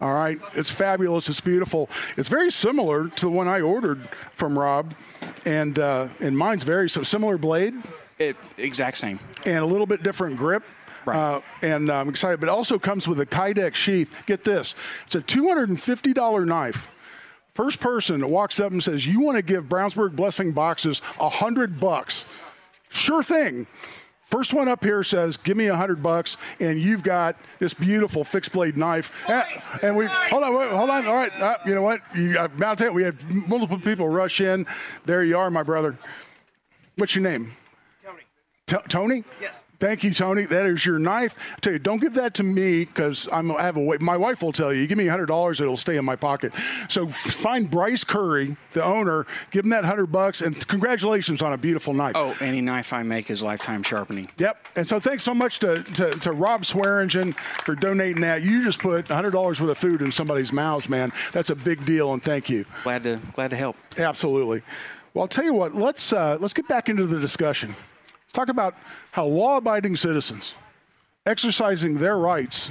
[0.00, 1.28] All right, it's fabulous.
[1.28, 1.90] It's beautiful.
[2.16, 4.94] It's very similar to the one I ordered from Rob,
[5.46, 7.74] and uh, and mine's very so similar blade.
[8.18, 9.20] It exact same.
[9.44, 10.64] And a little bit different grip.
[11.04, 11.16] Right.
[11.16, 14.24] Uh, and I'm excited, but it also comes with a Kydex sheath.
[14.26, 14.74] Get this:
[15.06, 16.90] it's a $250 knife.
[17.54, 21.28] First person that walks up and says, "You want to give Brownsburg Blessing boxes a
[21.28, 22.26] hundred bucks?"
[22.88, 23.66] Sure thing.
[24.26, 28.24] First one up here says, "Give me a hundred bucks," and you've got this beautiful
[28.24, 29.24] fixed blade knife.
[29.82, 31.06] And we hold on, wait, hold on.
[31.06, 32.00] All right, uh, you know what?
[32.14, 34.66] You, uh, tell you, we had multiple people rush in.
[35.04, 35.96] There you are, my brother.
[36.96, 37.52] What's your name?
[38.66, 38.82] Tony.
[38.82, 39.24] T- Tony?
[39.40, 39.62] Yes.
[39.78, 40.46] Thank you, Tony.
[40.46, 41.54] That is your knife.
[41.54, 43.98] I tell you, don't give that to me because I have a way.
[44.00, 46.54] My wife will tell you, you give me hundred dollars, it'll stay in my pocket.
[46.88, 51.58] So find Bryce Curry, the owner, give him that hundred bucks, and congratulations on a
[51.58, 52.14] beautiful knife.
[52.16, 54.30] Oh, any knife I make is lifetime sharpening.
[54.38, 54.68] Yep.
[54.76, 58.42] And so thanks so much to, to, to Rob Swearingen for donating that.
[58.42, 61.12] You just put hundred dollars worth of food in somebody's mouths, man.
[61.32, 62.64] That's a big deal, and thank you.
[62.82, 63.76] Glad to glad to help.
[63.98, 64.62] Absolutely.
[65.12, 65.74] Well, I'll tell you what.
[65.74, 67.74] Let's uh, let's get back into the discussion
[68.36, 68.74] talk about
[69.12, 70.54] how law abiding citizens
[71.24, 72.70] exercising their rights,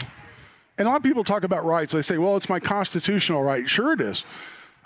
[0.78, 1.91] and a lot of people talk about rights.
[1.91, 3.67] They say, well, it's my constitutional right.
[3.67, 4.23] Sure, it is.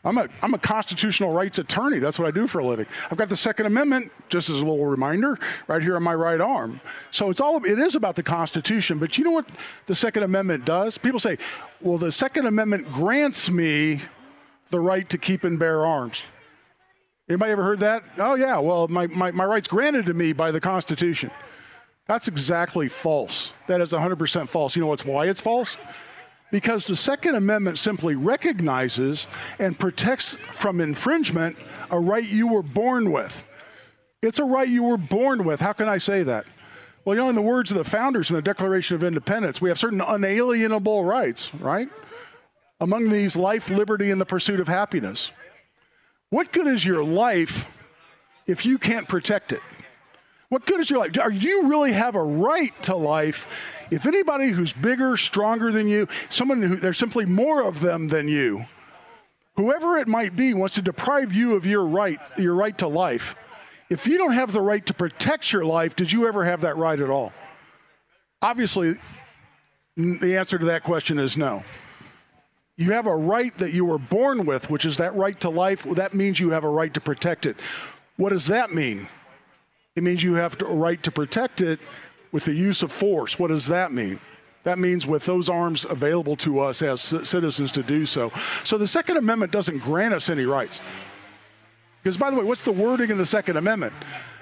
[0.04, 2.00] I'm a, I'm a constitutional rights attorney.
[2.00, 2.86] That's what I do for a living.
[3.12, 5.38] I've got the Second Amendment, just as a little reminder,
[5.68, 6.80] right here on my right arm.
[7.12, 8.98] So it's all, it is about the Constitution.
[8.98, 9.50] But you know what
[9.88, 10.98] the Second Amendment does?
[10.98, 11.38] People say,
[11.82, 14.02] well, the Second Amendment grants me
[14.70, 16.24] the right to keep and bear arms.
[17.30, 18.04] Anybody ever heard that?
[18.18, 21.30] Oh, yeah, well, my, my, my rights granted to me by the Constitution.
[22.08, 23.54] That's exactly false.
[23.68, 24.76] That is 100% false.
[24.76, 25.78] You know what's why it's false?
[26.52, 29.28] Because the Second Amendment simply recognizes
[29.60, 31.56] and protects from infringement
[31.92, 33.46] a right you were born with.
[34.24, 35.60] It's a right you were born with.
[35.60, 36.48] How can I say that?
[37.06, 39.70] Well, you know, in the words of the founders in the Declaration of Independence, we
[39.70, 41.90] have certain unalienable rights, right?
[42.82, 45.32] Among these, life, liberty, and the pursuit of happiness.
[46.30, 47.66] What good is your life
[48.46, 49.62] if you can't protect it?
[50.50, 51.12] What good is your life?
[51.12, 56.08] Do you really have a right to life if anybody who's bigger, stronger than you,
[56.30, 58.66] someone who there's simply more of them than you,
[59.56, 63.36] whoever it might be, wants to deprive you of your right, your right to life?
[63.90, 66.78] If you don't have the right to protect your life, did you ever have that
[66.78, 67.34] right at all?
[68.42, 68.96] Obviously,
[69.98, 71.64] the answer to that question is no.
[72.80, 75.84] You have a right that you were born with, which is that right to life.
[75.84, 77.58] That means you have a right to protect it.
[78.16, 79.08] What does that mean?
[79.98, 81.82] It means you have a right to protect it
[82.32, 83.38] with the use of force.
[83.38, 84.22] What does that mean?
[84.64, 88.32] That means with those arms available to us as citizens to do so.
[88.64, 90.80] So the Second Amendment doesn't grant us any rights.
[92.02, 93.94] Because, by the way, what's the wording in the Second Amendment?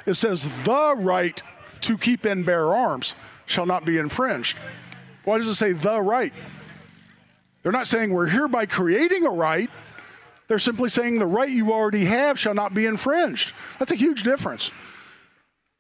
[0.06, 1.42] It says, the right
[1.82, 3.16] to keep and bear arms
[3.48, 4.60] shall not be infringed.
[5.24, 6.34] Why does it say the right?
[7.68, 9.70] They're not saying we're hereby creating a right.
[10.48, 13.54] They're simply saying the right you already have shall not be infringed.
[13.78, 14.72] That's a huge difference.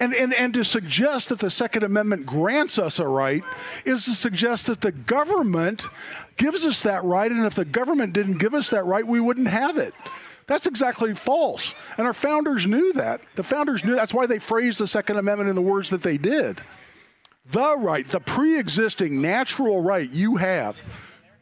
[0.01, 3.41] And, and, and to suggest that the Second Amendment grants us a right
[3.85, 5.85] is to suggest that the government
[6.35, 9.47] gives us that right, and if the government didn't give us that right, we wouldn't
[9.47, 9.93] have it.
[10.45, 11.73] That's exactly false.
[11.97, 13.21] And our founders knew that.
[13.35, 16.17] The founders knew that's why they phrased the Second Amendment in the words that they
[16.17, 16.59] did.
[17.49, 20.77] The right, the pre existing natural right you have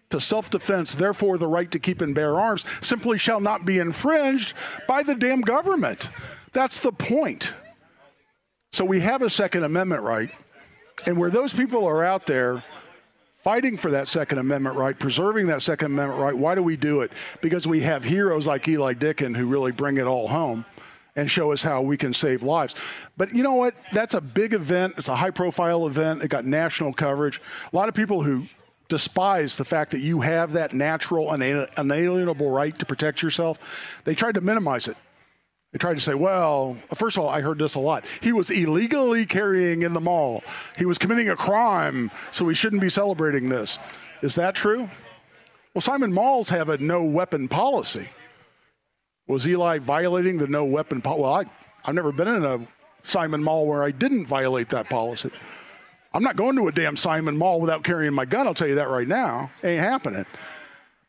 [0.10, 3.80] to self defense, therefore the right to keep and bear arms, simply shall not be
[3.80, 4.54] infringed
[4.88, 6.10] by the damn government.
[6.54, 7.54] That's the point.
[8.72, 10.30] So we have a Second Amendment right.
[11.06, 12.64] And where those people are out there
[13.38, 17.02] fighting for that Second Amendment right, preserving that Second Amendment right, why do we do
[17.02, 17.12] it?
[17.42, 20.66] Because we have heroes like Eli Dicken who really bring it all home
[21.16, 22.76] and show us how we can save lives.
[23.16, 23.76] But you know what?
[23.92, 24.96] That's a big event.
[24.98, 26.24] It's a high profile event.
[26.24, 27.42] It got national coverage.
[27.72, 28.48] A lot of people who
[28.88, 34.16] despise the fact that you have that natural and unalienable right to protect yourself, they
[34.16, 34.98] tried to minimize it.
[35.72, 38.06] They tried to say, well, first of all, I heard this a lot.
[38.22, 40.42] He was illegally carrying in the mall.
[40.78, 43.78] He was committing a crime, so we shouldn't be celebrating this.
[44.22, 44.90] Is that true?
[45.74, 48.08] Well, Simon Malls have a no weapon policy.
[49.28, 51.24] Was Eli violating the no weapon policy?
[51.24, 51.44] Well, I,
[51.84, 52.66] I've never been in a
[53.04, 55.32] Simon Mall where I didn't violate that policy.
[56.16, 58.48] I'm not going to a damn Simon Mall without carrying my gun.
[58.48, 59.52] I'll tell you that right now.
[59.66, 60.26] Ain't happening.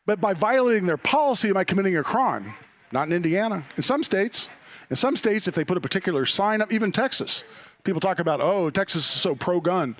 [0.05, 2.55] But by violating their policy, am I committing a crime?
[2.91, 3.63] Not in Indiana.
[3.77, 4.49] In some states,
[4.89, 7.45] in some states, if they put a particular sign up, even Texas,
[7.85, 9.95] people talk about, oh, Texas is so pro gun.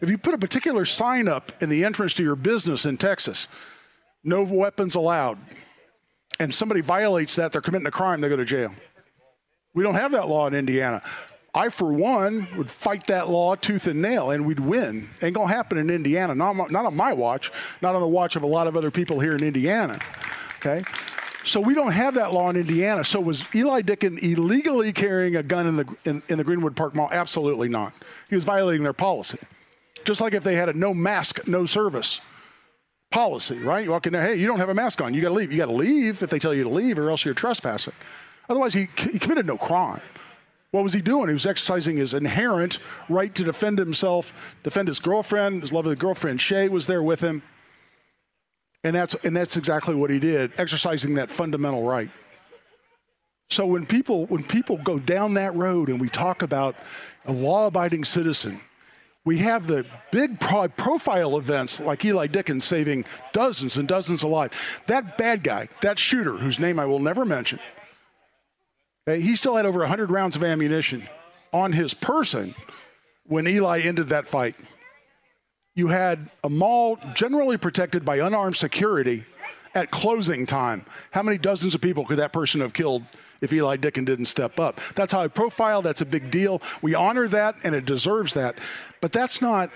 [0.00, 3.46] If you put a particular sign up in the entrance to your business in Texas,
[4.24, 5.38] no weapons allowed,
[6.40, 8.74] and somebody violates that, they're committing a crime, they go to jail.
[9.72, 11.00] We don't have that law in Indiana.
[11.54, 15.08] I, for one, would fight that law tooth and nail, and we'd win.
[15.22, 16.34] Ain't gonna happen in Indiana.
[16.34, 17.50] Not, not on my watch.
[17.80, 19.98] Not on the watch of a lot of other people here in Indiana.
[20.56, 20.82] Okay.
[21.44, 23.04] So we don't have that law in Indiana.
[23.04, 26.94] So was Eli Dicken illegally carrying a gun in the in, in the Greenwood Park
[26.94, 27.08] Mall?
[27.10, 27.94] Absolutely not.
[28.28, 29.38] He was violating their policy.
[30.04, 32.20] Just like if they had a no mask, no service
[33.10, 33.84] policy, right?
[33.84, 35.14] You walk in there, hey, you don't have a mask on.
[35.14, 35.50] You got to leave.
[35.50, 37.94] You got to leave if they tell you to leave, or else you're trespassing.
[38.48, 40.00] Otherwise, he, he committed no crime.
[40.70, 41.28] What was he doing?
[41.28, 42.78] He was exercising his inherent
[43.08, 45.62] right to defend himself, defend his girlfriend.
[45.62, 47.42] His lovely girlfriend, Shay, was there with him.
[48.84, 52.10] And that's, and that's exactly what he did, exercising that fundamental right.
[53.50, 56.76] So when people, when people go down that road and we talk about
[57.24, 58.60] a law abiding citizen,
[59.24, 64.56] we have the big profile events like Eli Dickens saving dozens and dozens of lives.
[64.86, 67.58] That bad guy, that shooter, whose name I will never mention,
[69.08, 71.08] Uh, he still had over 100 rounds of ammunition
[71.50, 72.54] on his person
[73.26, 74.54] when Eli ended that fight.
[75.74, 79.24] You had a mall generally protected by unarmed security
[79.74, 80.84] at closing time.
[81.12, 83.04] How many dozens of people could that person have killed
[83.40, 84.78] if Eli Dicken didn't step up?
[84.94, 85.80] That's high profile.
[85.80, 86.60] That's a big deal.
[86.82, 88.58] We honor that, and it deserves that.
[89.00, 89.70] But that's not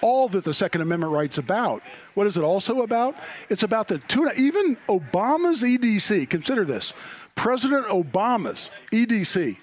[0.00, 1.82] all that the Second Amendment right's about.
[2.14, 3.14] What is it also about?
[3.48, 6.94] It's about the two, even Obama's CDC, consider this
[7.34, 9.58] President Obama's CDC,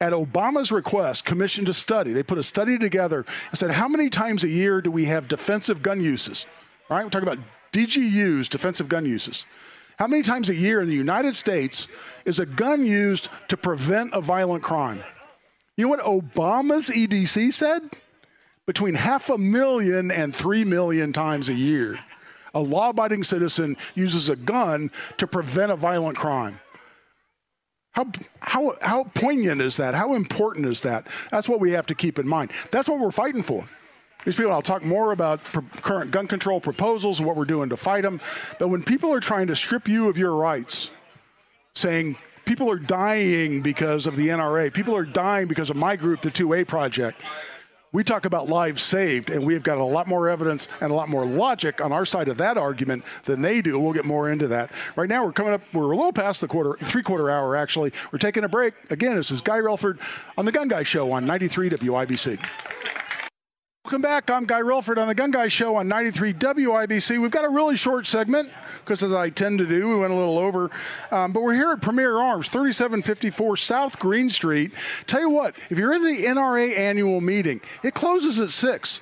[0.00, 2.12] at Obama's request, commissioned a study.
[2.12, 5.28] They put a study together and said, how many times a year do we have
[5.28, 6.44] defensive gun uses?
[6.90, 9.46] All right, we're talking about DGUs, defensive gun uses.
[9.98, 11.86] How many times a year in the United States
[12.24, 15.04] is a gun used to prevent a violent crime?
[15.76, 17.82] You know what Obama's CDC said?
[18.66, 22.00] Between half a million and three million times a year.
[22.54, 26.58] A law abiding citizen uses a gun to prevent a violent crime.
[27.92, 28.06] How,
[28.40, 29.94] how, how poignant is that?
[29.94, 31.06] How important is that?
[31.30, 32.50] That's what we have to keep in mind.
[32.70, 33.66] That's what we're fighting for.
[34.24, 35.42] These people, I'll talk more about
[35.82, 38.20] current gun control proposals and what we're doing to fight them.
[38.58, 40.90] But when people are trying to strip you of your rights,
[41.74, 46.20] saying people are dying because of the NRA, people are dying because of my group,
[46.20, 47.20] the 2A Project,
[47.92, 51.08] we talk about lives saved, and we've got a lot more evidence and a lot
[51.08, 53.78] more logic on our side of that argument than they do.
[53.78, 54.70] We'll get more into that.
[54.96, 57.92] Right now, we're coming up, we're a little past the quarter, three quarter hour actually.
[58.10, 58.74] We're taking a break.
[58.90, 59.98] Again, this is Guy Relford
[60.38, 63.01] on The Gun Guy Show on 93 WIBC.
[63.84, 64.30] Welcome back.
[64.30, 67.20] I'm Guy Relford on the Gun Guy Show on 93 WIBC.
[67.20, 70.16] We've got a really short segment because, as I tend to do, we went a
[70.16, 70.70] little over.
[71.10, 74.70] Um, but we're here at Premier Arms, 3754 South Green Street.
[75.08, 79.00] Tell you what, if you're in the NRA annual meeting, it closes at 6.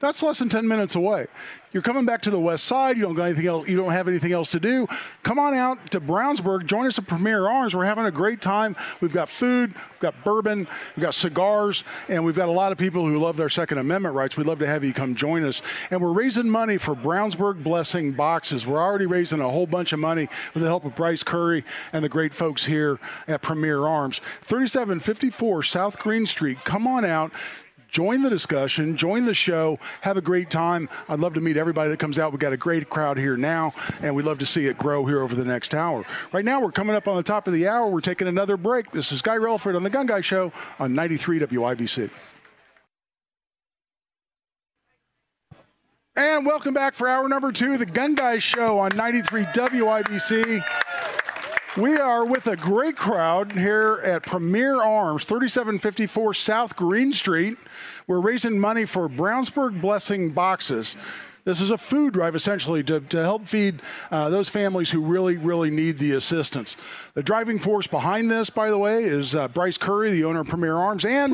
[0.00, 1.26] That's less than 10 minutes away.
[1.72, 2.96] You're coming back to the west side.
[2.96, 3.68] You don't got anything else.
[3.68, 4.86] You don't have anything else to do.
[5.24, 6.66] Come on out to Brownsburg.
[6.66, 7.74] Join us at Premier Arms.
[7.74, 8.76] We're having a great time.
[9.00, 9.74] We've got food.
[9.74, 10.68] We've got bourbon.
[10.94, 14.14] We've got cigars, and we've got a lot of people who love their Second Amendment
[14.14, 14.36] rights.
[14.36, 15.62] We'd love to have you come join us.
[15.90, 18.68] And we're raising money for Brownsburg Blessing boxes.
[18.68, 22.04] We're already raising a whole bunch of money with the help of Bryce Curry and
[22.04, 24.20] the great folks here at Premier Arms.
[24.42, 26.58] 3754 South Green Street.
[26.64, 27.32] Come on out
[27.88, 30.88] join the discussion, join the show, have a great time.
[31.08, 32.32] I'd love to meet everybody that comes out.
[32.32, 33.72] We've got a great crowd here now,
[34.02, 36.04] and we'd love to see it grow here over the next hour.
[36.32, 37.88] Right now, we're coming up on the top of the hour.
[37.88, 38.90] We're taking another break.
[38.92, 42.10] This is Guy Relford on the Gun Guy Show on 93 WIBC.
[46.16, 50.62] And welcome back for hour number two, the Gun Guy Show on 93 WIBC.
[51.78, 57.56] We are with a great crowd here at Premier Arms, 3754 South Green Street.
[58.08, 60.96] We're raising money for Brownsburg Blessing Boxes.
[61.48, 63.80] This is a food drive essentially to, to help feed
[64.10, 66.76] uh, those families who really, really need the assistance.
[67.14, 70.48] The driving force behind this, by the way, is uh, Bryce Curry, the owner of
[70.48, 71.32] Premier Arms, and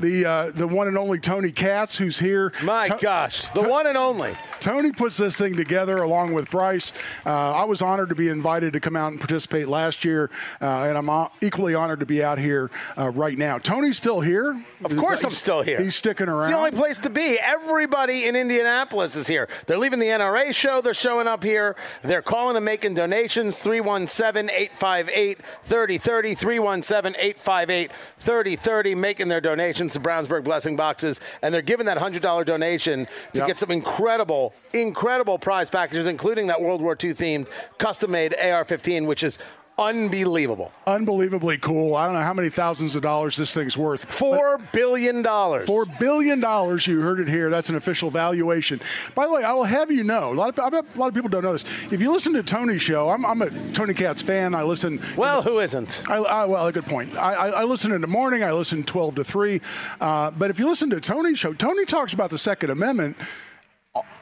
[0.00, 2.52] the uh, the one and only Tony Katz, who's here.
[2.64, 4.32] My To- gosh, the To- one and only.
[4.58, 6.92] Tony puts this thing together along with Bryce.
[7.24, 10.28] Uh, I was honored to be invited to come out and participate last year,
[10.60, 13.58] uh, and I'm uh, equally honored to be out here uh, right now.
[13.58, 14.60] Tony's still here.
[14.84, 15.80] Of course, I'm still here.
[15.80, 16.42] He's sticking around.
[16.42, 17.38] It's the only place to be.
[17.40, 19.48] Everybody in Indianapolis is here.
[19.66, 20.80] They're leaving the NRA show.
[20.80, 21.76] They're showing up here.
[22.02, 26.34] They're calling and making donations 317 858 3030.
[26.34, 28.94] 317 858 3030.
[28.94, 31.20] Making their donations to Brownsburg Blessing Boxes.
[31.42, 33.46] And they're giving that $100 donation to Yep.
[33.46, 37.48] get some incredible, incredible prize packages, including that World War II themed
[37.78, 39.38] custom made AR 15, which is
[39.82, 40.72] unbelievable.
[40.86, 41.94] Unbelievably cool.
[41.94, 44.04] I don't know how many thousands of dollars this thing's worth.
[44.04, 45.66] Four billion dollars.
[45.66, 46.86] Four billion dollars.
[46.86, 47.50] You heard it here.
[47.50, 48.80] That's an official valuation.
[49.14, 50.32] By the way, I will have you know.
[50.32, 51.64] A lot of a lot of people don't know this.
[51.92, 54.54] If you listen to Tony's show, I'm, I'm a Tony Katz fan.
[54.54, 55.00] I listen.
[55.16, 56.02] Well, who isn't?
[56.08, 57.16] I, I, well, a good point.
[57.16, 58.42] I, I, I listen in the morning.
[58.42, 59.60] I listen 12 to 3.
[60.00, 63.16] Uh, but if you listen to Tony's show, Tony talks about the Second Amendment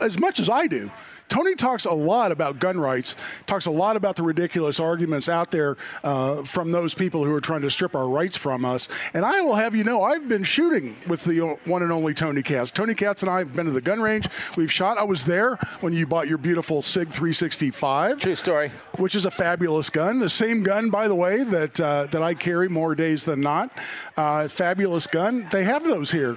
[0.01, 0.91] as much as I do.
[1.31, 3.15] Tony talks a lot about gun rights,
[3.47, 7.41] talks a lot about the ridiculous arguments out there uh, from those people who are
[7.41, 8.89] trying to strip our rights from us.
[9.15, 12.43] And I will have you know, I've been shooting with the one and only Tony
[12.43, 12.73] Katz.
[12.73, 14.29] Tony Katz and I have been to the gun range.
[14.57, 14.99] We've shot.
[14.99, 18.71] I was there when you bought your beautiful SIG 365 True story.
[18.99, 20.19] which is a fabulous gun.
[20.19, 23.71] The same gun, by the way, that uh, that I carry more days than not.
[24.17, 25.47] Uh, fabulous gun.
[25.53, 26.37] They have those here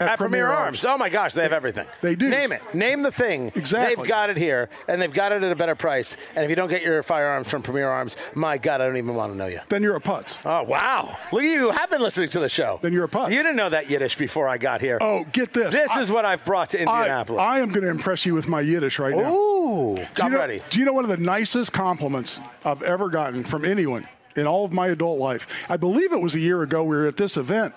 [0.00, 0.84] At Premier Arms.
[0.84, 1.86] Oh my gosh, they have everything.
[2.00, 2.28] They do.
[2.28, 2.62] Name it.
[2.74, 3.52] Name the thing.
[3.54, 3.96] Exactly.
[3.96, 6.16] They've got it here, and they've got it at a better price.
[6.36, 9.14] And if you don't get your firearms from Premier Arms, my God, I don't even
[9.14, 9.60] want to know you.
[9.68, 10.38] Then you're a putz.
[10.44, 11.16] Oh wow!
[11.32, 11.70] Look at you.
[11.70, 12.78] Have been listening to the show.
[12.82, 13.30] Then you're a putz.
[13.30, 14.98] You didn't know that Yiddish before I got here.
[15.00, 15.72] Oh, get this.
[15.72, 17.40] This I- is what I've brought to Indianapolis.
[17.40, 19.32] I am going to impress you with my Yiddish right now.
[19.32, 20.62] Ooh, Do I'm know- ready.
[20.70, 24.64] Do you know one of the nicest compliments I've ever gotten from anyone in all
[24.64, 25.66] of my adult life?
[25.70, 26.84] I believe it was a year ago.
[26.84, 27.74] We were at this event,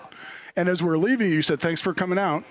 [0.56, 2.44] and as we're leaving, you said, "Thanks for coming out,"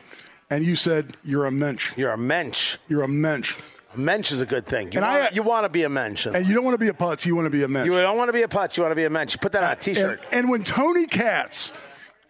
[0.50, 1.96] and you said, "You're a mensch.
[1.98, 2.78] You're a mensch.
[2.88, 3.56] You're a mensch."
[3.94, 4.90] A mensch is a good thing.
[4.94, 6.26] You And I- you want to be a mensch.
[6.26, 7.26] And you don't want to be a putz.
[7.26, 7.86] You want to be a mensch.
[7.88, 8.78] You don't want to be a putz.
[8.78, 9.38] You want to be a mensch.
[9.42, 10.26] Put that on a T-shirt.
[10.32, 11.74] And, and when Tony Katz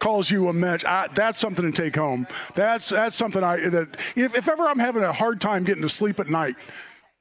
[0.00, 2.26] calls you a mensch, I, that's something to take home.
[2.56, 5.88] That's that's something I that if, if ever I'm having a hard time getting to
[5.88, 6.56] sleep at night,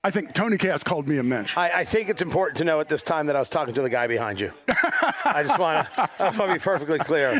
[0.03, 1.55] I think Tony Katz called me a mensch.
[1.55, 3.83] I, I think it's important to know at this time that I was talking to
[3.83, 4.51] the guy behind you.
[5.23, 7.39] I just want to I just want to be perfectly clear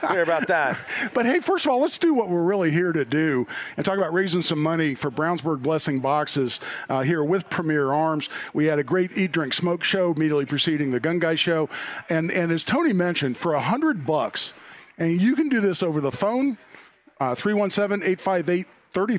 [0.00, 0.76] clear about that.
[1.14, 3.46] But hey, first of all, let's do what we're really here to do
[3.76, 6.58] and talk about raising some money for Brownsburg Blessing Boxes
[6.88, 8.28] uh, here with Premier Arms.
[8.52, 11.68] We had a great Eat, Drink, Smoke show immediately preceding the Gun Guy show,
[12.08, 14.52] and and as Tony mentioned, for a hundred bucks,
[14.98, 16.58] and you can do this over the phone,
[17.20, 18.66] uh, 317-858-3030.
[18.92, 19.16] 30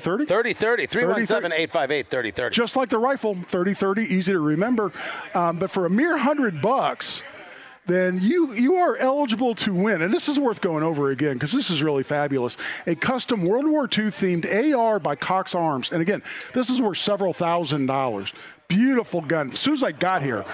[0.54, 2.54] 30 317 858 3030.
[2.54, 4.92] just like the rifle 30-30 easy to remember.
[5.34, 7.22] Um, but for a mere hundred bucks
[7.86, 11.52] then you you are eligible to win and this is worth going over again because
[11.52, 12.56] this is really fabulous
[12.86, 16.22] a custom world war ii themed ar by cox arms and again
[16.54, 18.32] this is worth several thousand dollars
[18.72, 19.50] Beautiful gun.
[19.50, 20.46] As soon as I got here,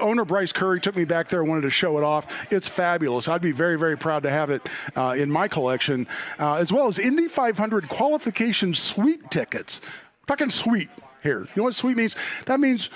[0.00, 2.50] owner Bryce Curry took me back there, and wanted to show it off.
[2.50, 3.28] It's fabulous.
[3.28, 4.66] I'd be very, very proud to have it
[4.96, 6.06] uh, in my collection,
[6.38, 9.82] uh, as well as Indy 500 qualification suite tickets.
[10.26, 10.88] Fucking sweet
[11.22, 11.40] here.
[11.40, 12.16] You know what sweet means?
[12.46, 12.88] That means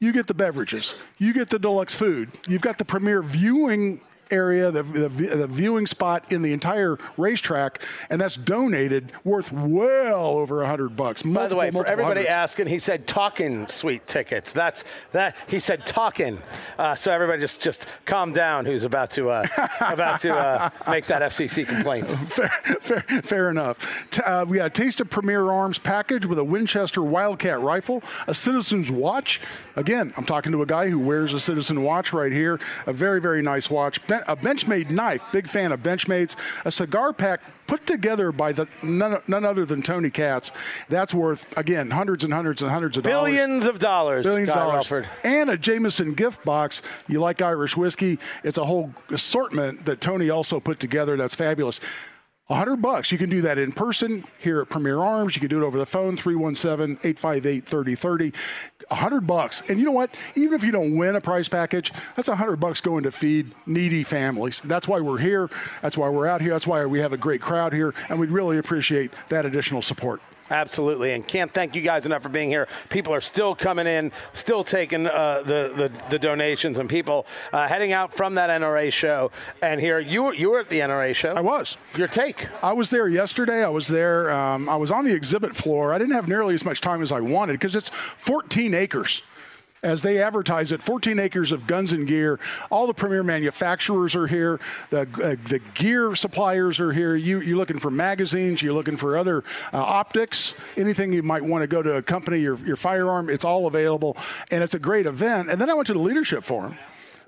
[0.00, 4.70] you get the beverages, you get the deluxe food, you've got the premier viewing area,
[4.70, 10.62] the, the, the viewing spot in the entire racetrack, and that's donated worth well over
[10.62, 11.22] a hundred bucks.
[11.22, 12.28] By the way, for everybody hundreds.
[12.28, 14.52] asking, he said talking sweet tickets.
[14.52, 15.36] That's that.
[15.48, 16.38] He said talking.
[16.78, 18.66] Uh, so everybody just just calm down.
[18.66, 19.46] Who's about to uh,
[19.80, 22.10] about to uh, make that FCC complaint?
[22.28, 22.48] fair,
[22.80, 24.08] fair, fair enough.
[24.10, 28.02] T- uh, we got a Taste of Premier Arms package with a Winchester Wildcat rifle,
[28.26, 29.40] a Citizen's watch.
[29.78, 32.58] Again, I'm talking to a guy who wears a Citizen watch right here.
[32.86, 34.04] A very, very nice watch.
[34.08, 35.24] Ben- a Benchmade knife.
[35.30, 36.34] Big fan of Benchmades.
[36.64, 40.50] A cigar pack put together by the none, none other than Tony Katz.
[40.88, 43.32] That's worth again hundreds and hundreds and hundreds of dollars.
[43.32, 44.26] Billions of dollars.
[44.26, 44.88] Billions of dollars.
[44.88, 45.06] Relford.
[45.22, 46.82] And a Jameson gift box.
[47.08, 48.18] You like Irish whiskey.
[48.42, 51.16] It's a whole assortment that Tony also put together.
[51.16, 51.78] That's fabulous.
[52.50, 53.12] Hundred bucks.
[53.12, 55.36] You can do that in person here at Premier Arms.
[55.36, 58.34] You can do it over the phone, 317-858-3030.
[58.77, 59.62] A hundred bucks.
[59.68, 60.14] And you know what?
[60.34, 63.54] Even if you don't win a prize package, that's a hundred bucks going to feed
[63.66, 64.60] needy families.
[64.60, 65.50] That's why we're here.
[65.82, 66.52] That's why we're out here.
[66.52, 67.94] That's why we have a great crowd here.
[68.08, 70.20] And we'd really appreciate that additional support.
[70.50, 72.68] Absolutely, and can't thank you guys enough for being here.
[72.88, 77.68] People are still coming in, still taking uh, the, the, the donations, and people uh,
[77.68, 79.30] heading out from that NRA show.
[79.62, 81.34] And here, you were, you were at the NRA show.
[81.34, 81.76] I was.
[81.96, 82.48] Your take?
[82.62, 83.62] I was there yesterday.
[83.64, 84.30] I was there.
[84.30, 85.92] Um, I was on the exhibit floor.
[85.92, 89.22] I didn't have nearly as much time as I wanted because it's 14 acres
[89.82, 92.38] as they advertise it 14 acres of guns and gear.
[92.70, 94.60] All the premier manufacturers are here.
[94.90, 97.14] The, uh, the gear suppliers are here.
[97.16, 101.62] You, you're looking for magazines you're looking for other uh, optics anything you might want
[101.62, 104.16] to go to accompany your, your firearm it's all available
[104.50, 105.50] and it's a great event.
[105.50, 106.78] And then i went to the leadership forum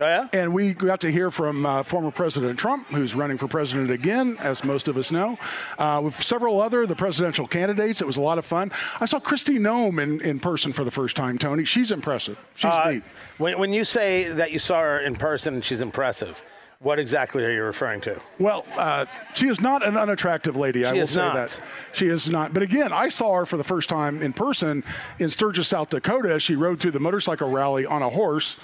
[0.02, 0.28] Oh, yeah?
[0.32, 4.38] And we got to hear from uh, former President Trump, who's running for president again,
[4.40, 5.38] as most of us know,
[5.78, 8.00] uh, with several other the presidential candidates.
[8.00, 8.72] It was a lot of fun.
[8.98, 11.66] I saw Kristi Noem in, in person for the first time, Tony.
[11.66, 12.38] She's impressive.
[12.54, 13.02] She's Uh, neat.
[13.36, 16.42] when, when you say that you saw her in person and she's impressive,
[16.78, 18.18] what exactly are you referring to?
[18.38, 20.86] Well, uh, she is not an unattractive lady.
[20.86, 21.34] I will say not.
[21.34, 21.60] that.
[21.92, 22.54] She is not.
[22.54, 24.82] But again, I saw her for the first time in person
[25.18, 26.40] in Sturgis, South Dakota.
[26.40, 28.58] She rode through the motorcycle rally on a horse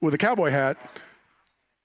[0.00, 0.76] with a cowboy hat,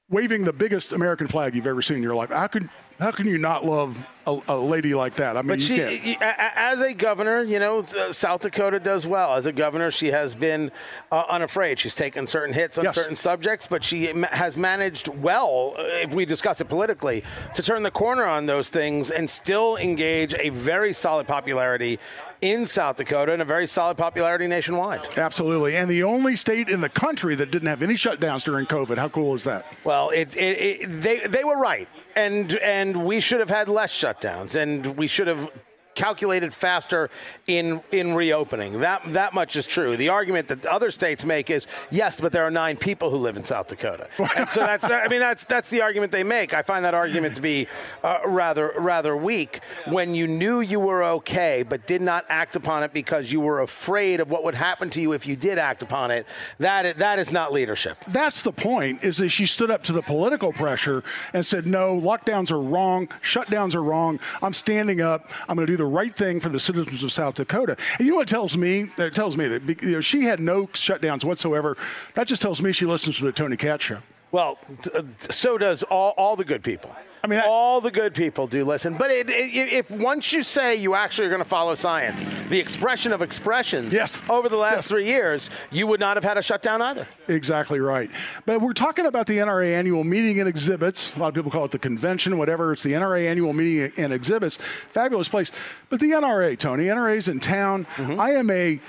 [0.09, 2.29] waving the biggest American flag you've ever seen in your life.
[2.29, 2.69] How could
[2.99, 5.35] how can you not love a, a lady like that?
[5.37, 6.21] I mean, But you she, can't.
[6.21, 9.35] as a governor, you know, South Dakota does well.
[9.35, 10.71] As a governor, she has been
[11.11, 11.77] uh, unafraid.
[11.79, 12.95] She's taken certain hits on Yes.
[12.95, 17.23] certain subjects, but she has managed well, uh, if we discuss it politically,
[17.53, 21.99] to turn the corner on those things and still engage a very solid popularity
[22.41, 25.17] in South Dakota and a very solid popularity nationwide.
[25.17, 25.75] Absolutely.
[25.75, 28.97] And the only state in the country that didn't have any shutdowns during COVID.
[28.97, 29.65] How cool is that?
[29.83, 33.93] Well, it, it, it, they they were right, and and we should have had less
[33.93, 35.49] shutdowns, and we should have
[35.95, 37.09] calculated faster
[37.47, 38.81] in in reopening.
[38.81, 39.97] That that much is true.
[39.97, 43.37] The argument that other states make is yes, but there are nine people who live
[43.37, 46.53] in South Dakota, and so that's I mean that's that's the argument they make.
[46.53, 47.67] I find that argument to be
[48.03, 49.61] uh, rather rather weak.
[49.87, 53.61] When you knew you were okay but did not act upon it because you were
[53.61, 56.25] afraid of what would happen to you if you did act upon it,
[56.59, 57.97] that that is not leadership.
[58.07, 61.99] That's the point, is that she stood up to the political pressure and said, no,
[61.99, 64.19] lockdowns are wrong, shutdowns are wrong.
[64.41, 65.29] I'm standing up.
[65.47, 67.77] I'm going to do the right thing for the citizens of South Dakota.
[67.97, 68.89] And you know what tells me?
[68.97, 71.77] It tells me that you know, she had no shutdowns whatsoever.
[72.15, 73.99] That just tells me she listens to the Tony Katz show.
[74.35, 74.57] Well,
[74.93, 76.93] uh, so does all, all the good people.
[77.23, 78.97] I mean, all the good people do listen.
[78.97, 82.59] But it, it, if once you say you actually are going to follow science, the
[82.59, 84.21] expression of expressions Yes.
[84.29, 84.87] over the last Yes.
[84.89, 87.07] three years, you would not have had a shutdown either.
[87.29, 88.11] Exactly right.
[88.45, 91.15] But we're talking about the NRA annual meeting and exhibits.
[91.15, 92.73] A lot of people call it the convention, whatever.
[92.73, 94.57] It's the NRA annual meeting and exhibits.
[94.57, 95.49] Fabulous place.
[95.89, 97.87] But the NRA, Tony, NRA's in town.
[97.97, 98.81] I am a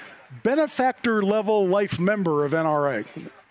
[0.43, 3.07] benefactor level life member of NRA.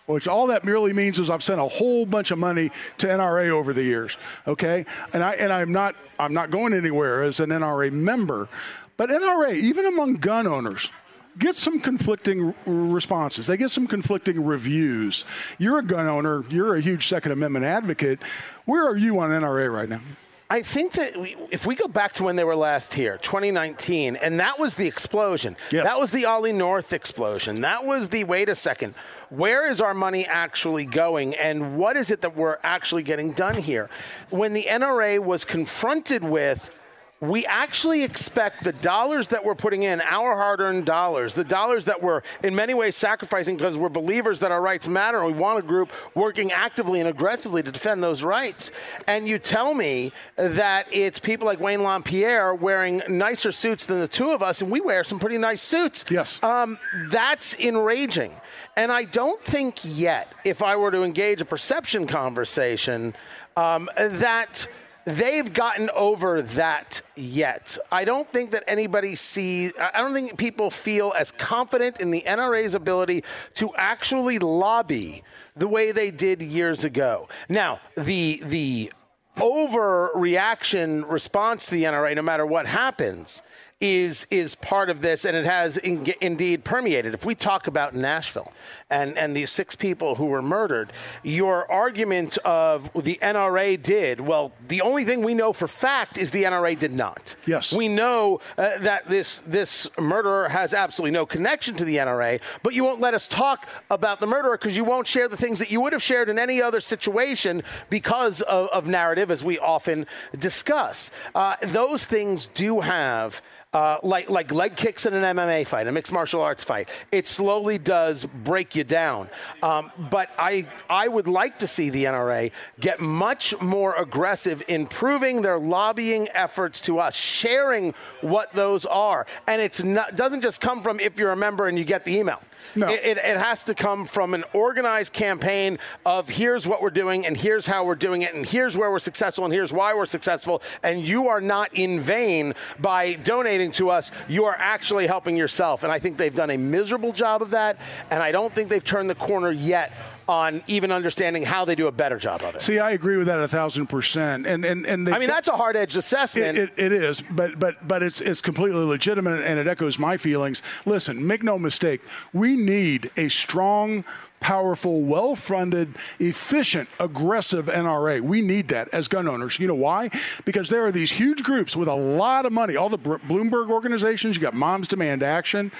[0.06, 3.50] Which all that merely means is I've sent a whole bunch of money to NRA
[3.50, 4.86] over the years, okay?
[5.12, 8.48] And I and I'm not I'm not going anywhere as an NRA member,
[8.96, 10.90] but NRA even among gun owners,
[11.38, 13.48] get some conflicting responses.
[13.48, 15.24] They get some conflicting reviews.
[15.58, 18.22] You're a gun owner, you're a huge Second Amendment advocate.
[18.64, 20.00] Where are you on NRA right now?
[20.48, 24.14] I think that we, if we go back to when they were last here, 2019,
[24.14, 25.56] and that was the explosion.
[25.72, 25.84] Yes.
[25.84, 27.62] That was the Ollie North explosion.
[27.62, 28.94] That was the wait a second,
[29.28, 33.56] where is our money actually going, and what is it that we're actually getting done
[33.56, 33.90] here?
[34.30, 36.75] When the NRA was confronted with
[37.20, 41.86] we actually expect the dollars that we're putting in, our hard earned dollars, the dollars
[41.86, 45.40] that we're in many ways sacrificing because we're believers that our rights matter and we
[45.40, 48.70] want a group working actively and aggressively to defend those rights.
[49.08, 54.08] And you tell me that it's people like Wayne LaPierre wearing nicer suits than the
[54.08, 56.04] two of us, and we wear some pretty nice suits.
[56.10, 56.42] Yes.
[56.42, 58.32] Um, that's enraging.
[58.76, 63.14] And I don't think yet, if I were to engage a perception conversation,
[63.56, 64.68] um, that
[65.06, 67.78] they've gotten over that yet.
[67.90, 72.22] I don't think that anybody sees, I don't think people feel as confident in the
[72.26, 75.22] NRA's ability to actually lobby
[75.54, 77.28] the way they did years ago.
[77.48, 78.92] Now, the, the
[79.36, 83.42] overreaction response to the NRA, no matter what happens,
[83.80, 87.12] is is part of this, and it has in, indeed permeated.
[87.12, 88.52] If we talk about Nashville
[88.88, 94.52] and and these six people who were murdered, your argument of the NRA did well.
[94.68, 97.36] The only thing we know for fact is the NRA did not.
[97.46, 97.72] Yes.
[97.72, 102.72] we know uh, that this this murderer has absolutely no connection to the NRA, but
[102.72, 105.70] you won't let us talk about the murderer because you won't share the things that
[105.70, 110.06] you would have shared in any other situation because of, of narrative, as we often
[110.38, 111.10] discuss.
[111.34, 113.42] Uh, those things do have
[113.72, 116.88] uh, like like leg kicks in an MMA fight, a mixed martial arts fight.
[117.12, 119.28] It slowly does break you down.
[119.62, 124.86] Um, but I I would like to see the NRA get much more aggressive in
[124.86, 127.92] proving their lobbying efforts to us, sharing
[128.22, 131.78] what those are, and it's not doesn't just come from if you're a member and
[131.78, 132.40] you get the email.
[132.74, 132.88] No.
[132.88, 137.26] It, it, it has to come from an organized campaign of here's what we're doing
[137.26, 140.06] and here's how we're doing it and here's where we're successful and here's why we're
[140.06, 140.62] successful.
[140.82, 144.10] And you are not in vain by donating to us.
[144.28, 145.82] You are actually helping yourself.
[145.82, 147.78] And I think they've done a miserable job of that.
[148.10, 149.92] And I don't think they've turned the corner yet
[150.28, 152.62] on even understanding how they do a better job of it.
[152.62, 154.46] See, I agree with that a thousand percent.
[154.46, 156.58] And and and they, I mean, that's a hard edged assessment.
[156.58, 160.16] It, it, it is, but but but it's it's completely legitimate, and it echoes my
[160.16, 160.62] feelings.
[160.84, 162.00] Listen, make no mistake,
[162.32, 164.04] we need a strong.
[164.38, 168.20] Powerful, well funded, efficient, aggressive NRA.
[168.20, 169.58] We need that as gun owners.
[169.58, 170.10] You know why?
[170.44, 172.76] Because there are these huge groups with a lot of money.
[172.76, 175.72] All the Bloomberg organizations, you got Moms Demand Action.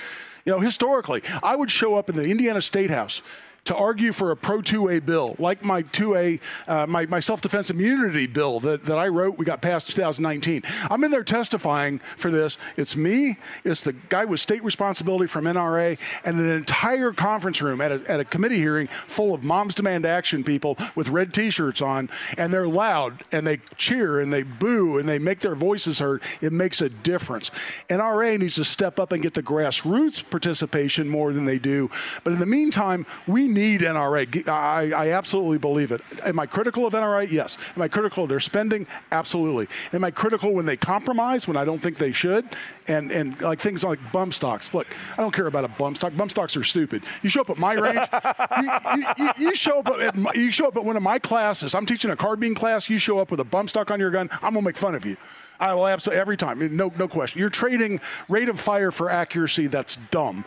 [0.46, 3.20] You know, historically, I would show up in the Indiana State House
[3.66, 7.70] to argue for a pro 2A bill, like my 2A, uh, my, my self defense
[7.70, 10.62] immunity bill that, that I wrote, we got passed 2019.
[10.90, 12.58] I'm in there testifying for this.
[12.76, 17.80] It's me, it's the guy with state responsibility from NRA, and an entire conference room
[17.80, 21.50] at a, at a committee hearing full of Moms Demand Action people with red t
[21.50, 22.08] shirts on,
[22.38, 26.22] and they're loud and they cheer and they boo and they make their voices heard.
[26.40, 27.50] It makes a difference.
[27.88, 31.90] NRA needs to step up and get the grassroots participation more than they do.
[32.24, 34.46] But in the meantime, we need NRA.
[34.48, 36.02] I, I, absolutely believe it.
[36.24, 37.28] Am I critical of NRA?
[37.30, 37.58] Yes.
[37.74, 38.86] Am I critical of their spending?
[39.10, 39.66] Absolutely.
[39.92, 42.46] Am I critical when they compromise, when I don't think they should?
[42.86, 44.72] And and like things like bump stocks.
[44.72, 46.16] Look, I don't care about a bump stock.
[46.16, 47.02] Bump stocks are stupid.
[47.22, 48.06] You show up at my range,
[48.62, 51.18] you, you, you, you, show up at my, you show up at one of my
[51.18, 51.74] classes.
[51.74, 52.88] I'm teaching a carbine class.
[52.88, 54.28] You show up with a bump stock on your gun.
[54.34, 55.16] I'm gonna make fun of you.
[55.58, 56.76] I will absolutely every time.
[56.76, 57.40] No, no question.
[57.40, 59.66] You're trading rate of fire for accuracy.
[59.66, 60.44] That's dumb.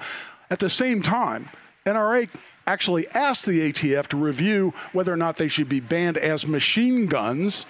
[0.52, 1.50] At the same time,
[1.86, 2.30] NRA
[2.70, 7.08] actually asked the ATF to review whether or not they should be banned as machine
[7.08, 7.66] guns.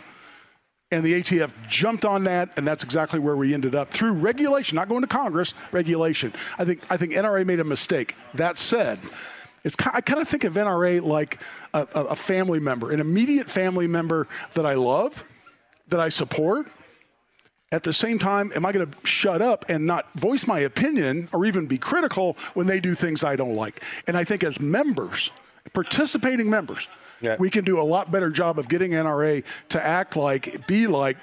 [0.91, 4.75] And the ATF jumped on that, and that's exactly where we ended up through regulation,
[4.75, 6.33] not going to Congress, regulation.
[6.57, 8.15] I think, I think NRA made a mistake.
[8.33, 8.97] That said,
[9.63, 11.39] it's, I kind of think of NRA like
[11.73, 15.23] a, a family member, an immediate family member that I love,
[15.89, 16.67] that I support,
[17.71, 21.29] at the same time, am I going to shut up and not voice my opinion
[21.31, 23.83] or even be critical when they do things I don't like?
[24.07, 25.29] And I think as members,
[25.73, 26.87] participating members,
[27.21, 27.35] yeah.
[27.37, 31.17] we can do a lot better job of getting NRA to act like, be like,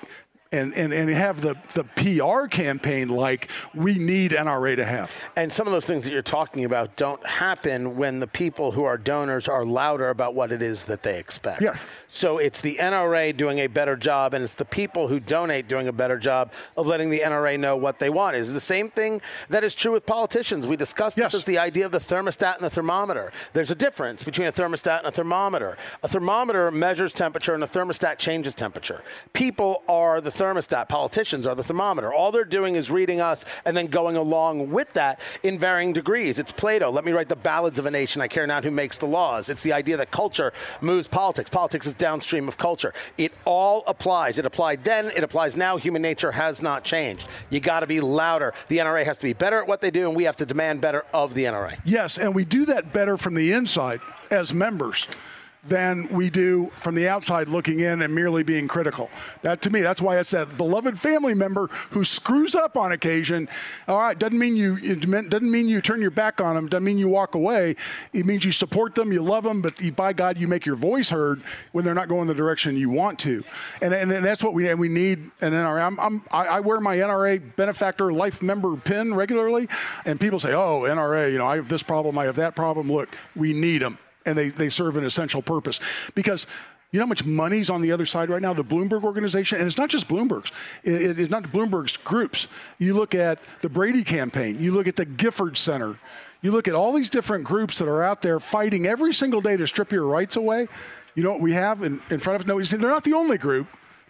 [0.56, 5.12] and, and, and have the, the PR campaign like we need NRA to have.
[5.36, 8.84] And some of those things that you're talking about don't happen when the people who
[8.84, 11.62] are donors are louder about what it is that they expect.
[11.62, 11.76] Yeah.
[12.08, 15.88] So it's the NRA doing a better job, and it's the people who donate doing
[15.88, 18.36] a better job of letting the NRA know what they want.
[18.36, 20.66] Is the same thing that is true with politicians.
[20.66, 21.34] We discussed this yes.
[21.34, 23.32] as the idea of the thermostat and the thermometer.
[23.52, 25.76] There's a difference between a thermostat and a thermometer.
[26.02, 29.02] A thermometer measures temperature, and a thermostat changes temperature.
[29.32, 30.45] People are the thermostat.
[30.88, 32.12] Politicians are the thermometer.
[32.12, 36.38] All they're doing is reading us and then going along with that in varying degrees.
[36.38, 36.90] It's Plato.
[36.90, 38.22] Let me write the ballads of a nation.
[38.22, 39.48] I care not who makes the laws.
[39.48, 41.50] It's the idea that culture moves politics.
[41.50, 42.92] Politics is downstream of culture.
[43.18, 44.38] It all applies.
[44.38, 45.10] It applied then.
[45.16, 45.76] It applies now.
[45.76, 47.26] Human nature has not changed.
[47.50, 48.54] You got to be louder.
[48.68, 50.80] The NRA has to be better at what they do, and we have to demand
[50.80, 51.78] better of the NRA.
[51.84, 55.06] Yes, and we do that better from the inside as members
[55.68, 59.10] than we do from the outside looking in and merely being critical.
[59.42, 63.48] That to me, that's why it's that beloved family member who screws up on occasion.
[63.88, 66.68] All right, doesn't mean you doesn't mean you turn your back on them.
[66.68, 67.76] Doesn't mean you walk away.
[68.12, 71.10] It means you support them, you love them, but by God, you make your voice
[71.10, 71.42] heard
[71.72, 73.44] when they're not going the direction you want to.
[73.82, 75.86] And and, and that's what we and we need an NRA.
[75.86, 79.68] I'm, I'm, I wear my NRA benefactor life member pin regularly,
[80.04, 82.90] and people say, "Oh, NRA, you know, I have this problem, I have that problem."
[82.90, 85.80] Look, we need them and they, they serve an essential purpose.
[86.14, 86.46] Because
[86.92, 88.52] you know how much money's on the other side right now?
[88.52, 90.52] The Bloomberg organization, and it's not just Bloomberg's.
[90.84, 92.48] It, it's not Bloomberg's groups.
[92.78, 94.58] You look at the Brady campaign.
[94.60, 95.96] You look at the Gifford Center.
[96.42, 99.56] You look at all these different groups that are out there fighting every single day
[99.56, 100.68] to strip your rights away.
[101.14, 102.72] You know what we have in, in front of us?
[102.72, 103.66] No, they're not the only group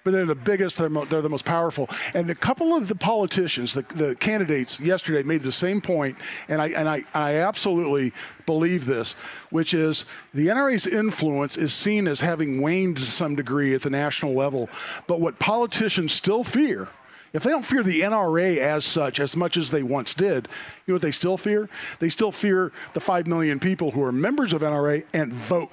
[0.06, 1.90] but they're the biggest, they're, mo- they're the most powerful.
[2.14, 6.16] And a couple of the politicians, the, the candidates yesterday made the same point,
[6.48, 8.12] and I, and I, I absolutely
[8.46, 9.14] believe this,
[9.50, 13.90] which is the NRA's influence is seen as having waned to some degree at the
[13.90, 14.70] national level.
[15.08, 16.86] But what politicians still fear
[17.32, 20.46] if they don't fear the NRA as such, as much as they once did,
[20.86, 21.68] you know what they still fear?
[21.98, 25.70] They still fear the 5 million people who are members of NRA and vote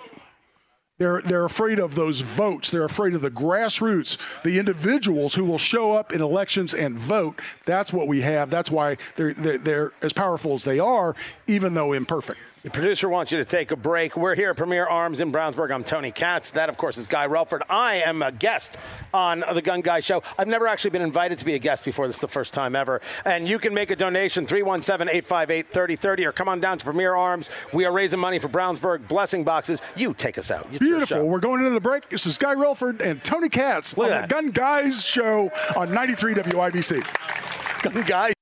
[1.04, 2.72] They're, they're afraid of those votes.
[2.72, 7.42] They're afraid of the grassroots, the individuals who will show up in elections and vote.
[7.66, 8.50] That's what we have.
[8.50, 11.14] That's why they're, they're, they're as powerful as they are,
[11.46, 12.40] even though imperfect.
[12.64, 14.16] The producer wants you to take a break.
[14.16, 15.70] We're here at Premier Arms in Brownsburg.
[15.70, 16.52] I'm Tony Katz.
[16.52, 17.62] That, of course, is Guy Relford.
[17.70, 18.78] I am a guest
[19.14, 20.24] on the Gun Guy Show.
[20.40, 22.08] I've never actually been invited to be a guest before.
[22.08, 23.02] This is the first time ever.
[23.26, 27.16] And you can make a donation 317 858 3030 or come on down to Premier
[27.16, 27.50] Arms.
[27.74, 29.82] We are raising money for Brownsburg blessing boxes.
[29.98, 30.66] You take us out.
[30.70, 31.28] It's Beautiful.
[31.28, 32.08] We're going into the break.
[32.08, 34.28] This is Guy Relford and Tony Katz Look on the.
[34.30, 37.84] Gun Guys Show on 93 WIBC.
[37.84, 38.34] Gun Guy.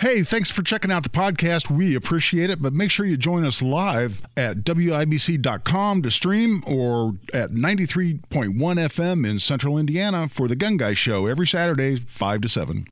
[0.00, 1.70] Hey, thanks for checking out the podcast.
[1.70, 7.14] We appreciate it, but make sure you join us live at WIBC.com to stream or
[7.32, 8.20] at 93.1
[8.56, 12.88] FM in central Indiana for the Gun Guy Show every Saturday, 5 to 7.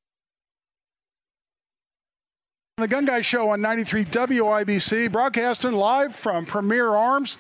[2.77, 7.37] The Gun Guy Show on 93 WIBC, broadcasting live from Premier Arms.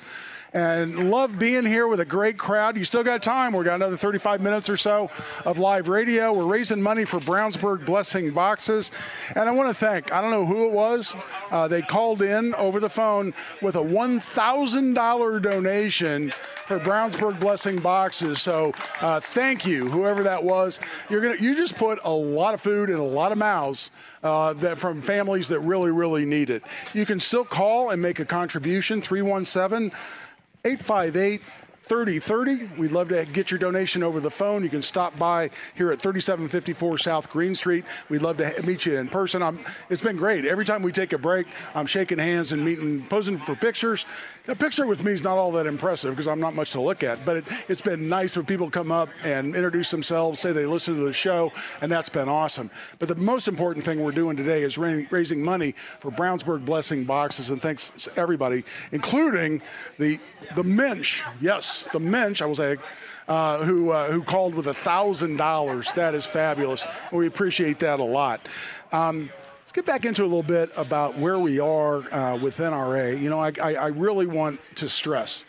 [0.55, 2.76] And love being here with a great crowd.
[2.76, 3.55] You still got time.
[3.55, 5.11] We've got another 35 minutes or so
[5.46, 6.32] of live radio.
[6.32, 8.90] We're raising money for Brownsburg Blessing Boxes.
[9.34, 11.14] And I want to thank, I don't know who it was,
[11.50, 13.32] uh, they called in over the phone
[13.62, 18.42] with a $1,000 donation for Brownsburg Blessing Boxes.
[18.42, 20.80] So uh, thank you, whoever that was.
[21.09, 23.90] You're gonna, you just put a lot of food in a lot of mouths
[24.22, 26.62] uh, that from families that really, really need it.
[26.92, 29.92] You can still call and make a contribution, 317
[30.64, 31.40] 858
[31.83, 32.80] 3030.
[32.80, 34.62] We'd love to get your donation over the phone.
[34.62, 37.85] You can stop by here at 3754 South Green Street.
[38.09, 39.43] We'd love to meet you in person.
[39.43, 39.61] I'm,
[39.91, 40.45] it's been great.
[40.45, 44.07] Every time we take a break, I'm shaking hands and meeting, posing for pictures.
[44.47, 47.03] A picture with me is not all that impressive because I'm not much to look
[47.03, 50.66] at, but it, it's been nice when people come up and introduce themselves, say they
[50.66, 52.70] listen to the show, and that's been awesome.
[53.01, 57.51] But the most important thing we're doing today is raising money for Brownsburg Blessing Boxes,
[57.51, 59.62] and thanks everybody, including
[59.99, 60.20] the
[60.55, 61.22] the Mensch.
[61.41, 62.42] Yes, the Mensch.
[62.42, 62.76] I will say.
[63.28, 65.90] Uh, who uh, who called with a thousand dollars?
[65.92, 66.84] That is fabulous.
[67.12, 68.48] We appreciate that a lot.
[68.90, 73.18] Um, let's get back into a little bit about where we are uh, with NRA.
[73.18, 75.44] You know, I, I, I really want to stress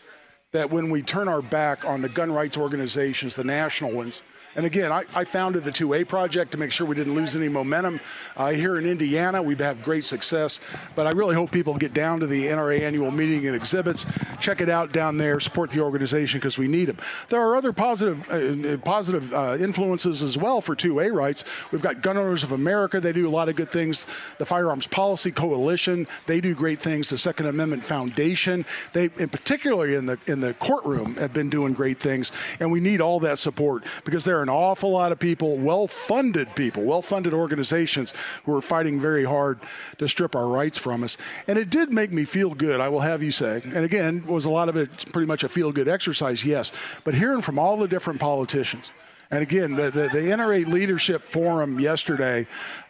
[0.53, 4.21] that when we turn our back on the gun rights organizations, the national ones,
[4.55, 7.49] and again, I, I founded the 2A project to make sure we didn't lose any
[7.49, 7.99] momentum.
[8.37, 10.59] Uh, here in Indiana, we've had great success,
[10.95, 14.05] but I really hope people get down to the NRA annual meeting and exhibits,
[14.39, 16.97] check it out down there, support the organization because we need them.
[17.29, 21.43] There are other positive, uh, positive uh, influences as well for 2A rights.
[21.71, 24.05] We've got Gun Owners of America; they do a lot of good things.
[24.37, 27.09] The Firearms Policy Coalition, they do great things.
[27.09, 31.73] The Second Amendment Foundation, they, in particularly in the in the courtroom, have been doing
[31.73, 35.19] great things, and we need all that support because there are an awful lot of
[35.19, 38.13] people, well-funded people, well-funded organizations
[38.45, 39.59] who are fighting very hard
[39.97, 41.17] to strip our rights from us.
[41.47, 43.61] And it did make me feel good, I will have you say.
[43.63, 46.71] And again, was a lot of it pretty much a feel-good exercise, yes.
[47.03, 48.91] But hearing from all the different politicians.
[49.31, 52.45] And again, the, the, the NRA Leadership Forum yesterday,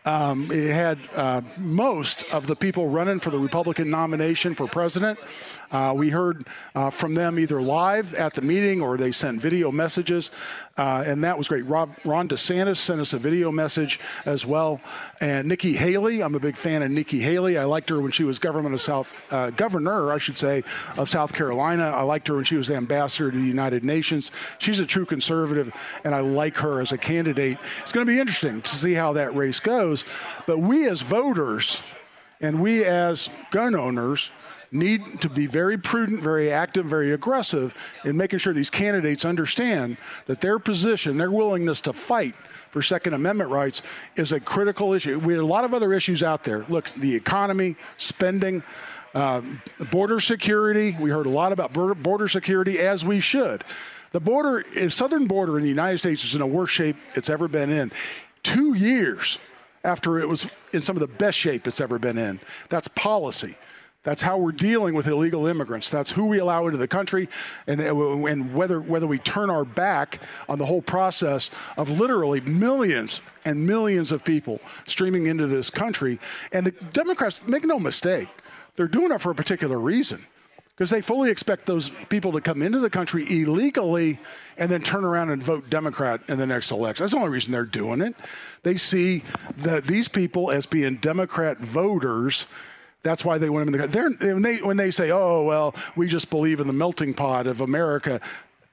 [0.06, 5.20] um, it had uh, most of the people running for the Republican nomination for president.
[5.72, 6.46] Uh, we heard
[6.76, 10.30] uh, from them either live at the meeting or they sent video messages,
[10.78, 11.66] uh, and that was great.
[11.66, 14.82] Rob, Ron DeSantis sent us a video message as well,
[15.22, 16.22] and Nikki Haley.
[16.22, 17.58] I'm a big fan of Nikki Haley.
[17.58, 20.64] I liked her when she was government of South uh, governor, I should say,
[20.98, 21.84] of South Carolina.
[21.84, 24.32] I liked her when she was ambassador to the United Nations.
[24.60, 25.74] She's a true conservative,
[26.04, 27.58] and I like her as a candidate.
[27.82, 29.93] It's going to be interesting to see how that race goes.
[30.46, 31.82] But we as voters
[32.42, 34.32] and we as gun owners
[34.74, 37.74] need to be very prudent, very active, very aggressive
[38.04, 42.36] in making sure these candidates understand that their position, their willingness to fight
[42.72, 43.84] for Second Amendment rights
[44.16, 45.20] is a critical issue.
[45.20, 46.66] We have a lot of other issues out there.
[46.70, 48.64] Look, the economy, spending,
[49.14, 49.42] uh,
[49.92, 50.98] border security.
[51.00, 53.64] We heard a lot about border, border security, as we should.
[54.12, 57.30] The border, the southern border in the United States is in a worse shape it's
[57.30, 57.92] ever been in.
[58.42, 59.38] Two years
[59.84, 62.40] after it was in some of the best shape it's ever been in.
[62.70, 63.58] That's policy.
[64.04, 65.90] That's how we're dealing with illegal immigrants.
[65.90, 67.30] That's who we allow into the country,
[67.68, 72.42] and, uh, and whether whether we turn our back on the whole process of literally
[72.42, 76.20] millions and millions of people streaming into this country.
[76.52, 78.28] And the Democrats make no mistake;
[78.76, 80.26] they're doing it for a particular reason
[80.76, 84.20] because they fully expect those people to come into the country illegally
[84.58, 87.04] and then turn around and vote Democrat in the next election.
[87.04, 88.16] That's the only reason they're doing it.
[88.64, 89.24] They see
[89.58, 92.48] that these people as being Democrat voters.
[93.04, 94.34] That's why they want them in the country.
[94.34, 97.62] When they, when they say, oh, well, we just believe in the melting pot of
[97.62, 98.20] America,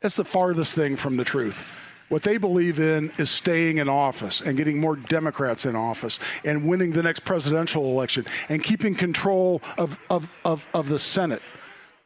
[0.00, 1.62] that's the farthest thing from the truth.
[2.08, 6.68] What they believe in is staying in office and getting more Democrats in office and
[6.68, 11.42] winning the next presidential election and keeping control of, of, of, of the Senate.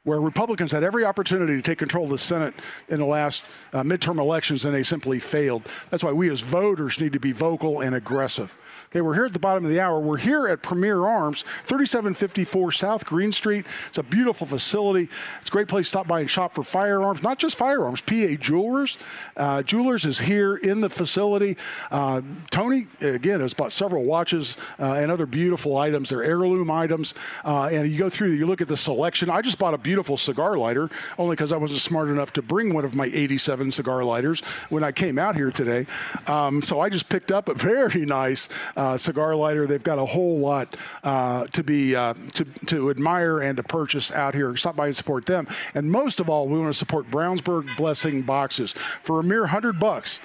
[0.05, 2.55] Where Republicans had every opportunity to take control of the Senate
[2.89, 3.43] in the last
[3.73, 5.63] uh, midterm elections and they simply failed.
[5.91, 8.55] That's why we as voters need to be vocal and aggressive.
[8.95, 9.99] Okay, we're here at the bottom of the hour.
[9.99, 13.67] We're here at Premier Arms, 3754 South Green Street.
[13.89, 15.09] It's a beautiful facility.
[15.41, 18.01] It's a great place to stop by and shop for firearms, not just firearms.
[18.01, 18.97] PA Jewelers,
[19.37, 21.57] uh, Jewelers is here in the facility.
[21.91, 22.23] Uh,
[22.53, 26.11] Tony again has bought several watches uh, and other beautiful items.
[26.11, 27.15] They're heirloom items,
[27.45, 29.29] uh, and you go through, you look at the selection.
[29.29, 30.89] I just bought a beautiful cigar lighter,
[31.19, 34.39] only because I wasn't smart enough to bring one of my 87 cigar lighters
[34.69, 35.89] when I came out here today.
[36.29, 39.67] Um, so I just picked up a very nice uh, cigar lighter.
[39.67, 44.13] They've got a whole lot uh, to be uh, to to admire and to purchase
[44.13, 44.55] out here.
[44.57, 45.47] Stop by and support them.
[45.75, 48.73] And most of all, we want to support Brownsburg Blessing boxes
[49.03, 50.21] for a mere hundred bucks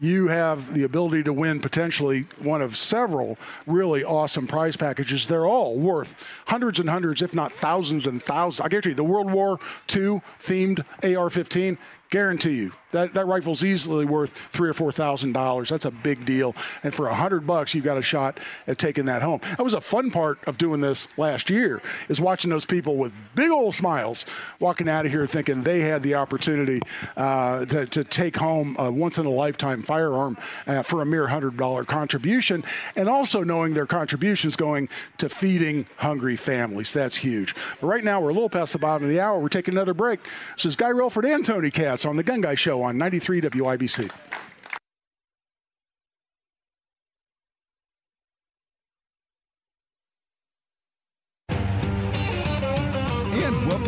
[0.00, 5.28] you have the ability to win potentially one of several really awesome prize packages.
[5.28, 6.14] They're all worth
[6.46, 8.60] hundreds and hundreds, if not thousands and thousands.
[8.60, 9.58] I guarantee you, the World War
[9.94, 11.78] II themed AR 15
[12.10, 15.68] Guarantee you that that rifle's easily worth three or four thousand dollars.
[15.68, 19.04] That's a big deal, and for a hundred bucks, you've got a shot at taking
[19.06, 19.40] that home.
[19.56, 23.12] That was a fun part of doing this last year is watching those people with
[23.34, 24.24] big old smiles
[24.60, 26.80] walking out of here thinking they had the opportunity
[27.16, 30.36] uh, to, to, take home a once in a lifetime firearm
[30.66, 32.62] uh, for a mere hundred dollar contribution,
[32.96, 34.88] and also knowing their contributions going
[35.18, 36.92] to feeding hungry families.
[36.92, 37.54] That's huge.
[37.80, 39.40] But right now, we're a little past the bottom of the hour.
[39.40, 40.20] We're taking another break.
[40.54, 44.10] This is Guy Relford and Tony Katz on the Gun Guy Show on 93 WIBC.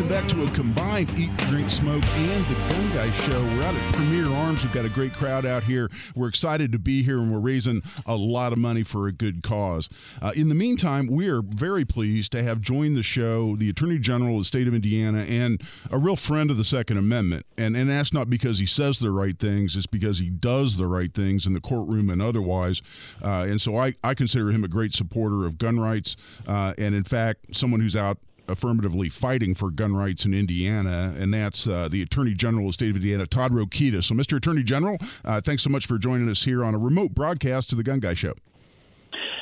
[0.07, 3.43] Welcome back to a combined Eat, Drink, Smoke and the Gun Guy Show.
[3.43, 4.63] We're out at Premier Arms.
[4.63, 5.91] We've got a great crowd out here.
[6.15, 9.43] We're excited to be here and we're raising a lot of money for a good
[9.43, 9.89] cause.
[10.21, 13.99] Uh, in the meantime, we are very pleased to have joined the show the Attorney
[13.99, 17.45] General of the state of Indiana and a real friend of the Second Amendment.
[17.57, 20.87] And, and that's not because he says the right things, it's because he does the
[20.87, 22.81] right things in the courtroom and otherwise.
[23.21, 26.15] Uh, and so I, I consider him a great supporter of gun rights
[26.47, 31.33] uh, and, in fact, someone who's out affirmatively fighting for gun rights in Indiana, and
[31.33, 34.03] that's uh, the Attorney General of the state of Indiana, Todd Rokita.
[34.03, 34.37] So, Mr.
[34.37, 37.75] Attorney General, uh, thanks so much for joining us here on a remote broadcast to
[37.75, 38.33] the Gun Guy Show.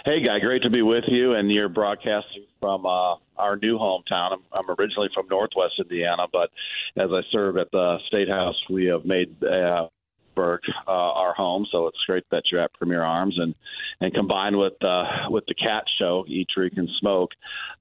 [0.06, 4.34] Hey, Guy, great to be with you, and you're broadcasting from uh, our new hometown.
[4.34, 6.52] I'm, I'm originally from Northwest Indiana, but
[6.96, 9.88] as I serve at the State House, we have made uh,
[10.38, 11.66] uh, our home.
[11.72, 13.56] So it's great that you're at Premier Arms and
[14.02, 17.32] and combined with uh, with the Katz show, Eat, Drink, and Smoke.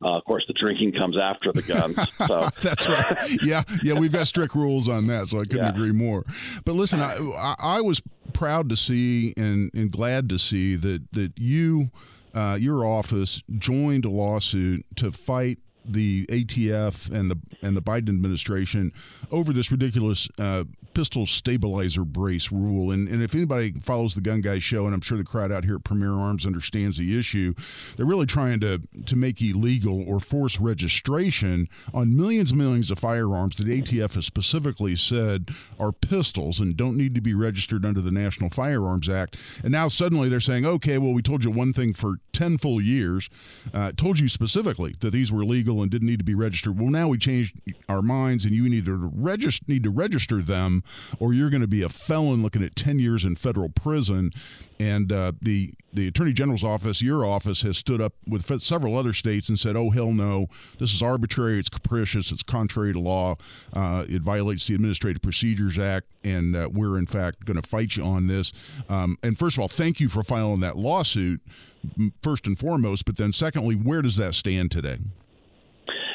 [0.03, 1.97] Uh, of course, the drinking comes after the guns.
[2.27, 3.43] So that's right.
[3.43, 5.71] Yeah, yeah, we've got strict rules on that, so I couldn't yeah.
[5.71, 6.25] agree more.
[6.65, 8.01] But listen, I, I, I was
[8.33, 11.91] proud to see and and glad to see that that you.
[12.35, 18.09] Uh, your office joined a lawsuit to fight the ATF and the and the Biden
[18.09, 18.93] administration
[19.31, 22.91] over this ridiculous uh, pistol stabilizer brace rule.
[22.91, 25.65] And, and if anybody follows the Gun Guy show, and I'm sure the crowd out
[25.65, 27.55] here at Premier Arms understands the issue,
[27.97, 32.99] they're really trying to to make illegal or force registration on millions and millions of
[32.99, 38.01] firearms that ATF has specifically said are pistols and don't need to be registered under
[38.01, 39.37] the National Firearms Act.
[39.63, 42.81] And now suddenly they're saying, okay, well, we told you one thing for 10 full
[42.81, 43.29] years,
[43.73, 46.79] uh, told you specifically that these were legal and didn't need to be registered.
[46.79, 50.84] Well, now we changed our minds, and you need to register need to register them,
[51.19, 54.31] or you're going to be a felon looking at 10 years in federal prison.
[54.81, 59.13] And uh, the the attorney general's office, your office, has stood up with several other
[59.13, 60.49] states and said, "Oh hell no,
[60.81, 61.61] this is arbitrary.
[61.61, 62.33] It's capricious.
[62.33, 63.37] It's contrary to law.
[63.73, 67.97] Uh, it violates the Administrative Procedures Act, and uh, we're in fact going to fight
[67.97, 68.53] you on this."
[68.89, 71.41] Um, and first of all, thank you for filing that lawsuit
[72.23, 74.99] first and foremost, but then secondly, where does that stand today?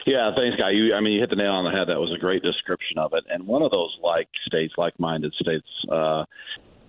[0.06, 0.72] Yeah, thanks, Guy.
[0.72, 1.88] You, I mean, you hit the nail on the head.
[1.90, 3.26] That was a great description of it.
[3.30, 6.26] And one of those like states, like-minded states, uh,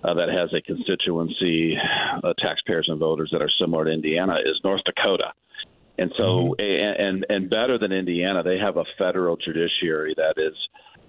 [0.03, 1.77] uh, that has a constituency,
[2.25, 5.33] uh, taxpayers and voters that are similar to Indiana, is North Dakota.
[5.99, 6.61] And so, mm-hmm.
[6.61, 10.55] and, and and better than Indiana, they have a federal judiciary that is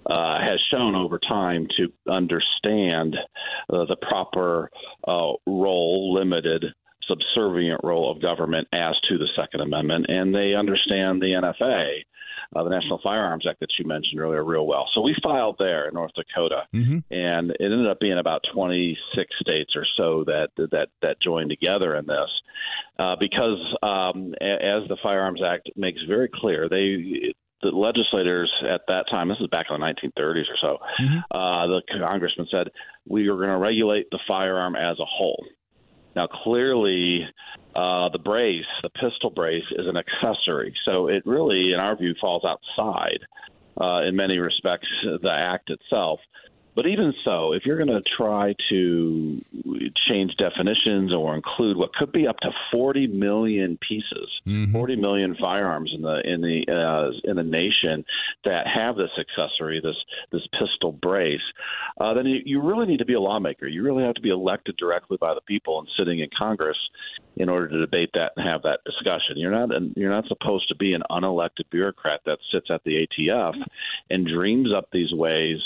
[0.04, 3.16] uh, has shown over time to understand
[3.70, 4.70] uh, the proper
[5.08, 6.66] uh, role, limited
[7.08, 12.04] subservient role of government as to the Second Amendment, and they understand the NFA,
[12.54, 14.88] uh, the National Firearms Act that you mentioned earlier, real well.
[14.94, 16.98] So we filed there in North Dakota, mm-hmm.
[17.10, 21.96] and it ended up being about 26 states or so that that that joined together
[21.96, 22.30] in this,
[22.98, 29.04] uh, because um, as the Firearms Act makes very clear, they the legislators at that
[29.10, 31.18] time, this is back in the 1930s or so, mm-hmm.
[31.30, 32.68] uh, the congressman said,
[33.08, 35.44] we are going to regulate the firearm as a whole.
[36.14, 37.26] Now, clearly,
[37.74, 40.74] uh, the brace, the pistol brace, is an accessory.
[40.84, 43.20] So it really, in our view, falls outside
[43.80, 46.20] uh, in many respects, the act itself.
[46.74, 49.40] But even so, if you're going to try to
[50.08, 54.72] change definitions or include what could be up to 40 million pieces, mm-hmm.
[54.72, 58.04] 40 million firearms in the in the uh, in the nation
[58.44, 59.96] that have this accessory, this
[60.30, 61.40] this pistol brace,
[62.00, 63.66] uh, then you, you really need to be a lawmaker.
[63.66, 66.78] You really have to be elected directly by the people and sitting in Congress
[67.36, 69.36] in order to debate that and have that discussion.
[69.36, 73.54] You're not you're not supposed to be an unelected bureaucrat that sits at the ATF
[74.08, 75.58] and dreams up these ways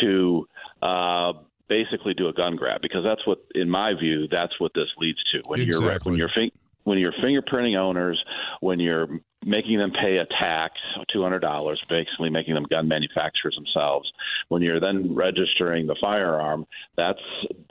[0.00, 0.46] to
[0.82, 1.32] uh,
[1.68, 5.22] basically do a gun grab because that's what, in my view, that's what this leads
[5.32, 5.42] to.
[5.46, 5.86] When exactly.
[5.86, 6.52] you're when you're fin-
[6.84, 8.22] when you're fingerprinting owners,
[8.60, 9.08] when you're
[9.44, 10.74] making them pay a tax,
[11.12, 14.10] two hundred dollars, basically making them gun manufacturers themselves.
[14.48, 17.20] When you're then registering the firearm, that's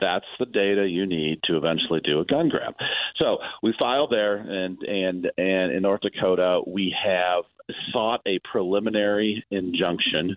[0.00, 2.74] that's the data you need to eventually do a gun grab.
[3.16, 7.44] So we filed there, and and and in North Dakota, we have
[7.92, 10.36] sought a preliminary injunction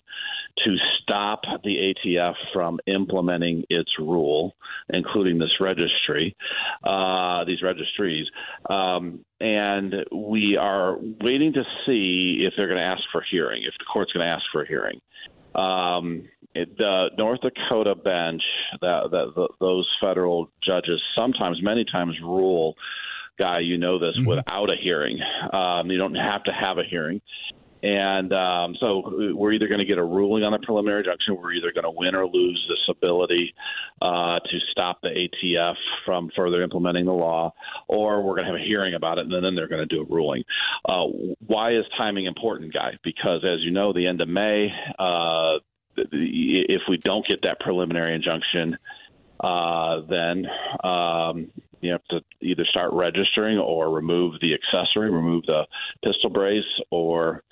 [0.65, 4.53] to stop the ATF from implementing its rule,
[4.89, 6.35] including this registry,
[6.83, 8.27] uh, these registries.
[8.69, 13.63] Um, and we are waiting to see if they're going to ask for a hearing,
[13.63, 14.99] if the court's going to ask for a hearing.
[15.55, 18.43] Um, it, the North Dakota bench,
[18.81, 22.75] that, that the, those federal judges sometimes, many times, rule
[23.37, 24.29] guy, you know this, mm-hmm.
[24.29, 25.19] without a hearing.
[25.53, 27.21] Um, you don't have to have a hearing.
[27.83, 31.53] And um, so we're either going to get a ruling on the preliminary injunction, we're
[31.53, 33.55] either going to win or lose this ability
[34.01, 35.75] uh, to stop the ATF
[36.05, 37.53] from further implementing the law,
[37.87, 40.01] or we're going to have a hearing about it, and then they're going to do
[40.01, 40.43] a ruling.
[40.87, 41.05] Uh,
[41.47, 42.91] why is timing important, Guy?
[43.03, 44.67] Because as you know, the end of May,
[44.99, 45.57] uh,
[45.97, 48.77] if we don't get that preliminary injunction,
[49.39, 50.45] uh, then
[50.83, 51.51] um,
[51.81, 55.65] you have to either start registering or remove the accessory, remove the
[56.03, 57.43] pistol brace, or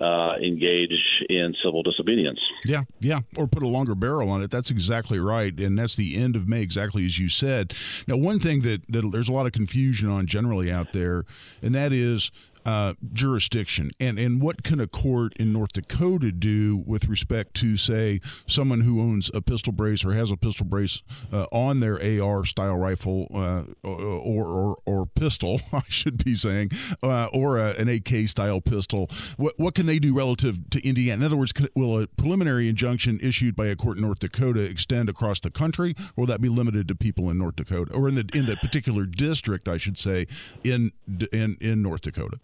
[0.00, 0.90] uh, engage
[1.28, 2.40] in civil disobedience.
[2.64, 4.50] Yeah, yeah, or put a longer barrel on it.
[4.50, 7.72] That's exactly right, and that's the end of May, exactly as you said.
[8.08, 11.24] Now, one thing that, that there's a lot of confusion on generally out there,
[11.62, 12.32] and that is
[12.64, 13.90] uh, jurisdiction?
[14.00, 18.82] And and what can a court in North Dakota do with respect to say someone
[18.82, 21.02] who owns a pistol brace or has a pistol brace
[21.32, 26.70] uh, on their AR style rifle uh, or, or or pistol I should be saying
[27.02, 29.08] uh, or a, an AK style pistol?
[29.36, 31.20] What what can they do relative to Indiana?
[31.20, 34.60] In other words can, will a preliminary injunction issued by a court in North Dakota
[34.60, 35.94] extend across the country?
[36.16, 38.56] Or will that be limited to people in North Dakota or in the in the
[38.56, 40.26] particular district I should say
[40.64, 40.92] in
[41.32, 42.38] in in North Dakota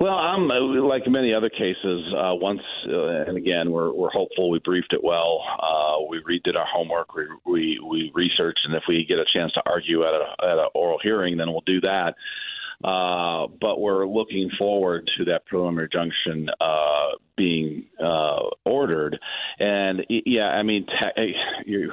[0.00, 2.14] well, I'm uh, like many other cases.
[2.16, 4.50] Uh, once uh, and again, we're we're hopeful.
[4.50, 5.42] We briefed it well.
[5.62, 7.14] Uh, we redid our homework.
[7.14, 10.58] We, we we researched, and if we get a chance to argue at a at
[10.58, 12.14] an oral hearing, then we'll do that.
[12.82, 19.18] Uh, but we're looking forward to that preliminary injunction uh, being uh, ordered.
[19.58, 21.34] And yeah, I mean, te-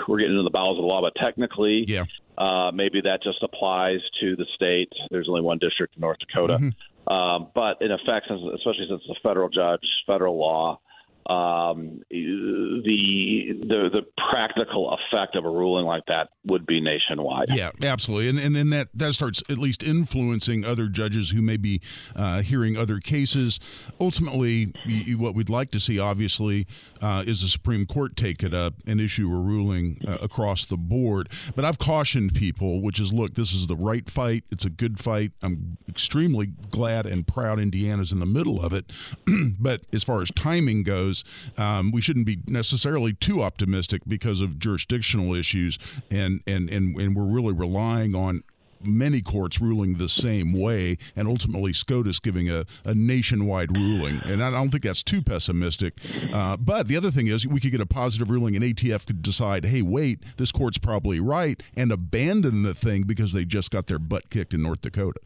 [0.07, 2.05] we're getting into the bowels of the law, but technically, yeah.
[2.37, 4.91] Uh, maybe that just applies to the state.
[5.09, 6.57] There's only one district in North Dakota.
[6.57, 6.69] Mm-hmm.
[7.07, 10.79] Um, but in effect, especially since it's a federal judge, federal law,
[11.27, 17.49] um, the, the the practical effect of a ruling like that would be nationwide.
[17.49, 21.57] Yeah, absolutely, and and then that that starts at least influencing other judges who may
[21.57, 21.81] be
[22.15, 23.59] uh, hearing other cases.
[23.99, 24.73] Ultimately,
[25.17, 26.65] what we'd like to see, obviously,
[27.01, 30.77] uh, is the Supreme Court take it up and issue a ruling uh, across the
[30.77, 31.29] board.
[31.55, 34.43] But I've cautioned people, which is, look, this is the right fight.
[34.51, 35.31] It's a good fight.
[35.41, 38.91] I'm extremely glad and proud Indiana's in the middle of it.
[39.59, 41.16] but as far as timing goes
[41.57, 45.77] um, we shouldn't be necessarily too optimistic because of jurisdictional issues,
[46.11, 48.43] and and and, and we're really relying on
[48.81, 54.21] many courts ruling the same way, and ultimately SCOTUS giving a, a nationwide ruling.
[54.25, 55.93] And I don't think that's too pessimistic.
[56.31, 59.21] Uh, but the other thing is, we could get a positive ruling, and ATF could
[59.21, 63.87] decide, hey, wait, this court's probably right, and abandon the thing because they just got
[63.87, 65.19] their butt kicked in North Dakota.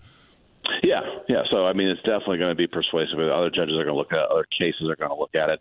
[0.84, 1.44] Yeah, yeah.
[1.52, 3.20] So I mean, it's definitely going to be persuasive.
[3.20, 4.32] Other judges are going to look at it.
[4.32, 5.60] Other cases are going to look at it.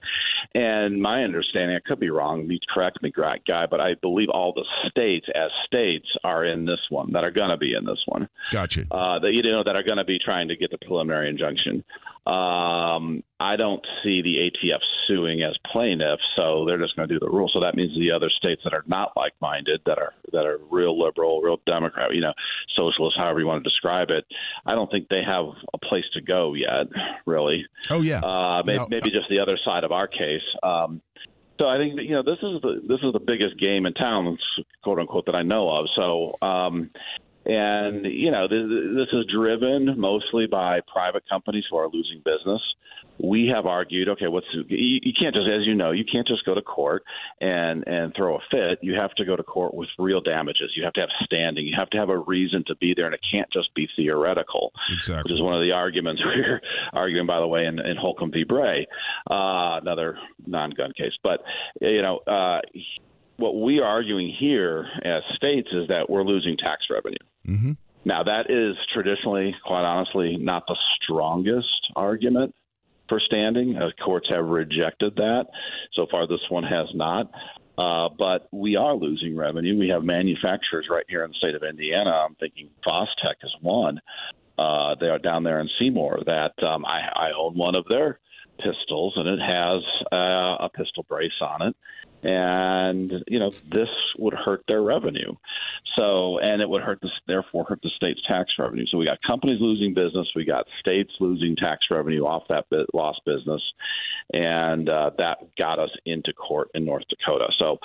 [0.55, 2.47] And my understanding, I could be wrong.
[2.49, 6.81] You correct me, guy, but I believe all the states, as states, are in this
[6.89, 8.29] one that are going to be in this one.
[8.51, 8.87] Gotcha.
[8.91, 11.85] Uh, that you know that are going to be trying to get the preliminary injunction.
[12.27, 17.19] Um, I don't see the ATF suing as plaintiffs, so they're just going to do
[17.19, 17.51] the rule.
[17.53, 21.03] So that means the other states that are not like-minded, that are that are real
[21.03, 22.35] liberal, real Democrat, you know,
[22.77, 24.27] socialist, however you want to describe it,
[24.67, 26.87] I don't think they have a place to go yet,
[27.27, 27.65] really.
[27.89, 30.43] Oh yeah, uh, maybe, now, maybe just the other side of our case.
[30.63, 31.01] Um,
[31.59, 34.39] so I think you know this is the this is the biggest game in town,
[34.83, 35.87] quote unquote, that I know of.
[35.97, 36.91] So um,
[37.51, 38.63] and, you know, this,
[38.95, 42.63] this is driven mostly by private companies who are losing business.
[43.19, 44.65] We have argued, okay, what's you,
[45.03, 47.03] you can't just, as you know, you can't just go to court
[47.41, 48.79] and and throw a fit.
[48.83, 50.71] You have to go to court with real damages.
[50.77, 51.67] You have to have standing.
[51.67, 54.73] You have to have a reason to be there, and it can't just be theoretical.
[54.93, 55.33] Exactly.
[55.33, 56.61] Which is one of the arguments we are
[56.93, 58.45] arguing, by the way, in, in Holcomb v.
[58.45, 58.87] Bray,
[59.29, 61.15] uh, another non-gun case.
[61.23, 61.41] But
[61.81, 62.19] you know.
[62.19, 62.61] Uh,
[63.37, 67.17] what we are arguing here as states is that we're losing tax revenue.
[67.47, 67.73] Mm-hmm.
[68.05, 72.55] Now, that is traditionally, quite honestly, not the strongest argument
[73.09, 73.77] for standing.
[73.77, 75.47] Uh, courts have rejected that.
[75.95, 77.31] So far, this one has not.
[77.77, 79.79] Uh, but we are losing revenue.
[79.79, 82.11] We have manufacturers right here in the state of Indiana.
[82.11, 84.01] I'm thinking Fostech is one.
[84.59, 86.21] Uh, they are down there in Seymour.
[86.27, 88.19] That um, I, I own one of their
[88.59, 89.83] pistols, and it has
[90.13, 91.77] uh, a pistol brace on it
[92.23, 95.35] and you know this would hurt their revenue.
[95.97, 98.85] So, and it would hurt the therefore hurt the state's tax revenue.
[98.91, 102.87] So we got companies losing business, we got states losing tax revenue off that bit,
[102.95, 103.63] lost business,
[104.33, 107.49] and uh, that got us into court in North Dakota.
[107.59, 107.79] So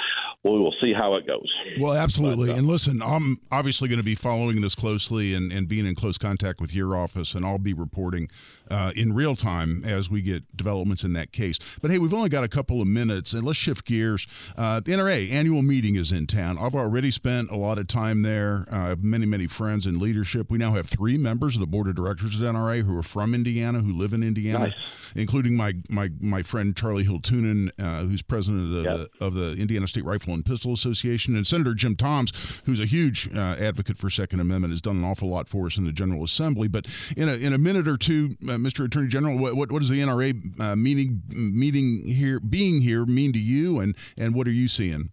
[0.44, 1.52] we will see how it goes.
[1.80, 2.48] Well, absolutely.
[2.48, 5.86] But, uh, and listen, I'm obviously going to be following this closely and, and being
[5.86, 8.30] in close contact with your office, and I'll be reporting
[8.70, 11.58] uh, in real time as we get developments in that case.
[11.82, 14.25] But hey, we've only got a couple of minutes, and let's shift gears.
[14.58, 16.58] Uh, the NRA annual meeting is in town.
[16.58, 18.66] I've already spent a lot of time there.
[18.72, 20.50] I have many, many friends in leadership.
[20.50, 23.34] We now have three members of the board of directors of NRA who are from
[23.34, 24.74] Indiana, who live in Indiana, nice.
[25.16, 29.08] including my my my friend Charlie Hiltunen, uh, who's president of the, yep.
[29.20, 32.32] of the Indiana State Rifle and Pistol Association, and Senator Jim Tomes,
[32.66, 35.78] who's a huge uh, advocate for Second Amendment, has done an awful lot for us
[35.78, 36.68] in the General Assembly.
[36.68, 38.86] But in a in a minute or two, uh, Mr.
[38.86, 43.34] Attorney General, what, what, what does the NRA uh, meeting meeting here being here mean
[43.34, 45.12] to you, and and what are you seeing?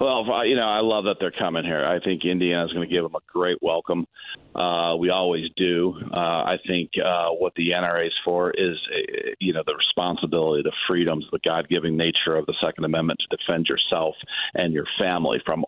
[0.00, 1.84] Well, you know, I love that they're coming here.
[1.84, 4.06] I think Indiana is going to give them a great welcome.
[4.54, 5.92] Uh, we always do.
[6.12, 10.62] Uh, I think uh, what the NRA is for is, uh, you know, the responsibility,
[10.62, 14.14] the freedoms, the God-given nature of the Second Amendment to defend yourself
[14.54, 15.64] and your family from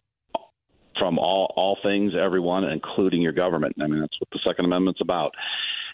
[0.99, 3.75] from all all things, everyone, including your government.
[3.81, 5.35] I mean, that's what the Second Amendment's about.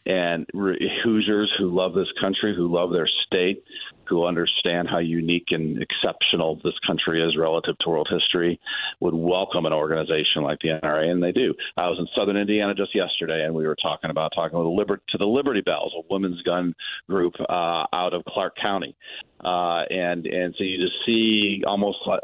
[0.06, 3.64] And Hoosiers who love this country, who love their state,
[4.08, 8.60] who understand how unique and exceptional this country is relative to world history
[9.00, 11.52] would welcome an organization like the NRA, and they do.
[11.76, 14.70] I was in Southern Indiana just yesterday, and we were talking about talking with the
[14.70, 16.72] Liber- to the Liberty Bells, a women's gun
[17.08, 18.96] group uh, out of Clark County,
[19.44, 22.20] uh, and and so you just see almost like,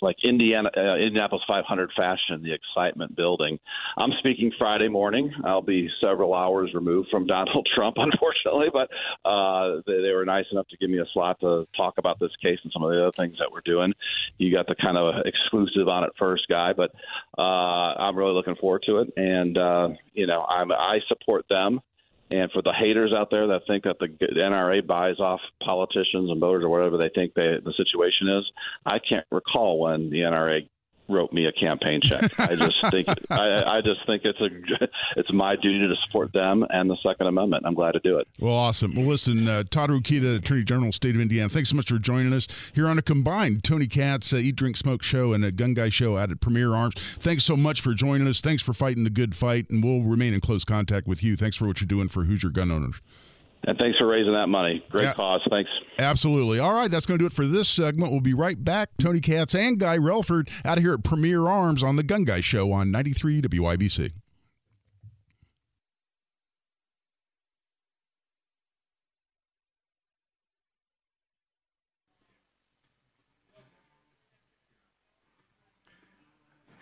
[0.00, 3.58] like Indiana uh, Indianapolis 500 fashion, the excitement building.
[3.96, 5.32] I'm speaking Friday morning.
[5.44, 8.88] I'll be several hours removed from Donald Trump, unfortunately, but
[9.28, 12.32] uh, they, they were nice enough to give me a slot to talk about this
[12.42, 13.92] case and some of the other things that we're doing.
[14.38, 16.92] You got the kind of exclusive on it first guy, but
[17.38, 21.80] uh, I'm really looking forward to it, and uh, you know I'm I support them.
[22.32, 26.40] And for the haters out there that think that the NRA buys off politicians and
[26.40, 28.50] voters or whatever they think they, the situation is,
[28.86, 30.66] I can't recall when the NRA
[31.12, 32.38] wrote me a campaign check.
[32.40, 36.64] I just think I, I, just think it's a it's my duty to support them
[36.70, 37.64] and the Second Amendment.
[37.66, 38.26] I'm glad to do it.
[38.40, 38.94] Well, awesome.
[38.94, 41.48] Well, listen, uh, Todd Rokita, Attorney General, State of Indiana.
[41.48, 44.76] Thanks so much for joining us here on a combined Tony Katz uh, Eat, Drink,
[44.76, 46.94] Smoke show and a Gun Guy show out at Premier Arms.
[47.18, 48.40] Thanks so much for joining us.
[48.40, 51.36] Thanks for fighting the good fight, and we'll remain in close contact with you.
[51.36, 52.96] Thanks for what you're doing for Hoosier gun owners.
[53.64, 54.84] And thanks for raising that money.
[54.90, 55.40] Great yeah, cause.
[55.48, 55.70] Thanks.
[55.98, 56.58] Absolutely.
[56.58, 58.10] All right, that's going to do it for this segment.
[58.10, 58.90] We'll be right back.
[58.98, 62.40] Tony Katz and Guy Relford out of here at Premier Arms on the Gun Guy
[62.40, 64.12] Show on 93 WIBC.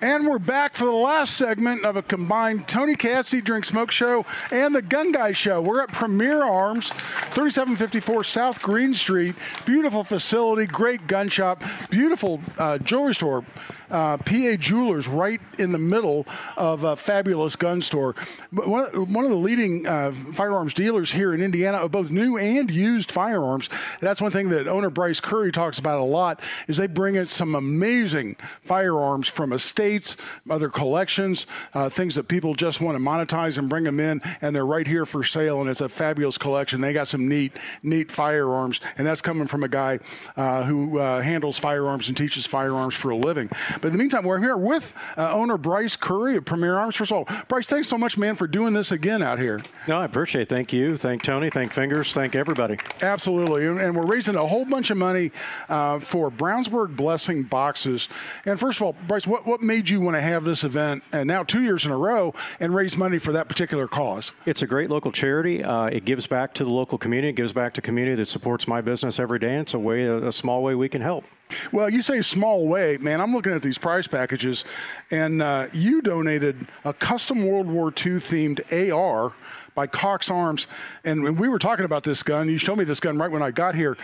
[0.03, 4.25] And we're back for the last segment of a combined Tony Katz Drink Smoke Show
[4.51, 5.61] and the Gun Guy Show.
[5.61, 9.35] We're at Premier Arms, 3754 South Green Street.
[9.67, 13.45] Beautiful facility, great gun shop, beautiful uh, jewelry store
[13.91, 16.27] uh, PA Jewelers right in the middle
[16.57, 18.15] of a fabulous gun store.
[18.53, 22.71] One one of the leading uh, firearms dealers here in Indiana of both new and
[22.71, 23.69] used firearms.
[24.01, 27.27] That's one thing that owner Bryce Curry talks about a lot is they bring in
[27.27, 29.53] some amazing firearms from
[29.91, 30.17] estates,
[30.49, 34.55] other collections, uh, things that people just want to monetize and bring them in, and
[34.55, 36.81] they're right here for sale, and it's a fabulous collection.
[36.81, 40.01] They got some neat, neat firearms, and that's coming from a guy
[40.37, 43.49] uh, who uh, handles firearms and teaches firearms for a living.
[43.81, 46.97] But in the meantime, we're here with uh, owner Bryce Curry of Premier Arms.
[46.97, 49.63] for all, Bryce, thanks so much, man, for doing this again out here.
[49.89, 50.49] No, I appreciate it.
[50.49, 50.97] Thank you.
[50.97, 51.51] Thank Tony.
[51.51, 52.13] Thank Fingers.
[52.13, 52.79] Thank everybody.
[53.03, 53.67] Absolutely.
[53.67, 55.31] And, and we're raising a whole bunch of money
[55.69, 58.09] uh, for Brownsburg Blessing Boxes.
[58.45, 61.27] And first of all, Bryce, what, what made you want to have this event, and
[61.27, 64.33] now two years in a row, and raise money for that particular cause?
[64.45, 65.63] It's a great local charity.
[65.65, 67.29] Uh, it gives back to the local community.
[67.29, 69.53] It gives back to community that supports my business every day.
[69.53, 71.25] And it's a way, a, a small way we can help.
[71.73, 73.21] Well, you say small way, man.
[73.21, 74.65] I'm looking at these prize packages,
[75.11, 79.33] and uh, you donated a custom World War II themed AR
[79.75, 80.67] by Cox Arms.
[81.05, 83.43] And when we were talking about this gun, you showed me this gun right when
[83.43, 83.97] I got here.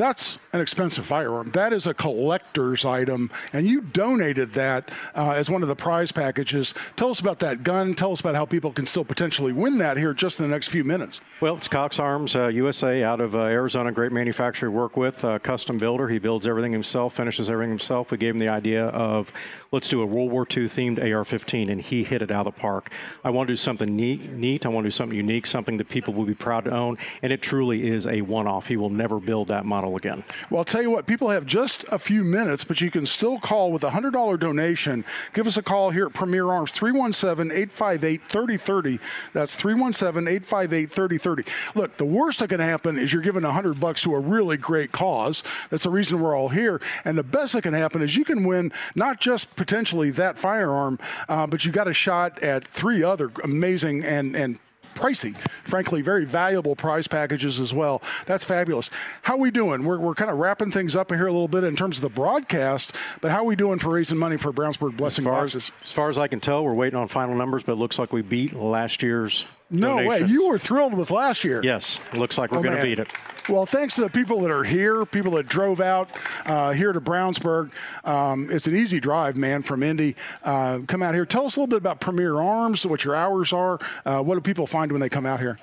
[0.00, 1.50] That's an expensive firearm.
[1.50, 6.10] That is a collector's item, and you donated that uh, as one of the prize
[6.10, 6.72] packages.
[6.96, 7.92] Tell us about that gun.
[7.92, 10.68] Tell us about how people can still potentially win that here just in the next
[10.68, 11.20] few minutes.
[11.42, 15.22] Well, it's Cox Arms uh, USA out of uh, Arizona, great manufacturer we work with,
[15.42, 16.08] custom builder.
[16.08, 18.10] He builds everything himself, finishes everything himself.
[18.10, 19.30] We gave him the idea of
[19.70, 22.54] let's do a World War II themed AR 15, and he hit it out of
[22.54, 22.90] the park.
[23.22, 24.64] I want to do something neat, neat.
[24.64, 27.34] I want to do something unique, something that people will be proud to own, and
[27.34, 28.66] it truly is a one off.
[28.66, 30.24] He will never build that model again.
[30.50, 33.38] Well, I'll tell you what, people have just a few minutes, but you can still
[33.38, 35.04] call with a $100 donation.
[35.32, 38.98] Give us a call here at Premier Arms, 317 858 3030.
[39.32, 41.44] That's 317 858 3030.
[41.74, 44.92] Look, the worst that can happen is you're giving 100 bucks to a really great
[44.92, 45.42] cause.
[45.70, 46.80] That's the reason we're all here.
[47.04, 50.98] And the best that can happen is you can win not just potentially that firearm,
[51.28, 54.58] uh, but you got a shot at three other amazing and, and
[54.94, 58.02] pricey, frankly, very valuable prize packages as well.
[58.26, 58.90] That's fabulous.
[59.22, 59.84] How are we doing?
[59.84, 62.08] We're, we're kind of wrapping things up here a little bit in terms of the
[62.08, 65.72] broadcast, but how are we doing for raising money for Brownsburg Blessing as Boxes?
[65.80, 67.98] As, as far as I can tell, we're waiting on final numbers, but it looks
[67.98, 69.46] like we beat last year's.
[69.70, 70.22] No donations.
[70.28, 70.28] way.
[70.34, 71.60] You were thrilled with last year.
[71.62, 73.08] Yes, looks like we're Oh, going to beat it.
[73.48, 76.08] Well, thanks to the people that are here, people that drove out
[76.46, 77.70] uh, here to Brownsburg.
[78.04, 80.14] Um, it's an easy drive, man, from Indy.
[80.44, 81.24] Uh, come out here.
[81.26, 83.78] Tell us a little bit about Premier Arms, what your hours are.
[84.04, 85.58] Uh, what do people find when they come out here?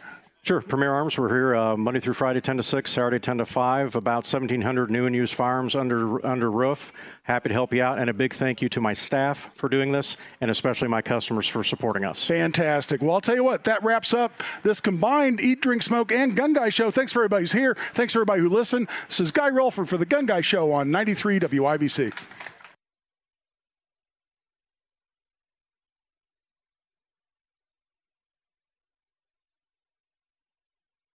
[0.48, 0.62] Sure.
[0.62, 3.98] Premier Arms, we're here uh, Monday through Friday, 10 to 6, Saturday, 10 to 5.
[3.98, 6.94] About 1,700 new and used firearms under under roof.
[7.24, 8.00] Happy to help you out.
[8.00, 11.50] And a big thank you to my staff for doing this, and especially my customers
[11.50, 12.26] for supporting us.
[12.26, 13.02] Fantastic.
[13.02, 16.54] Well, I'll tell you what, that wraps up this combined Eat, Drink, Smoke, and Gun
[16.54, 16.92] Guy show.
[16.92, 17.76] Thanks for everybody who's here.
[17.92, 18.88] Thanks for everybody who listened.
[19.10, 22.37] This is Guy Relford for the Gun Guy show on 93 WIBC.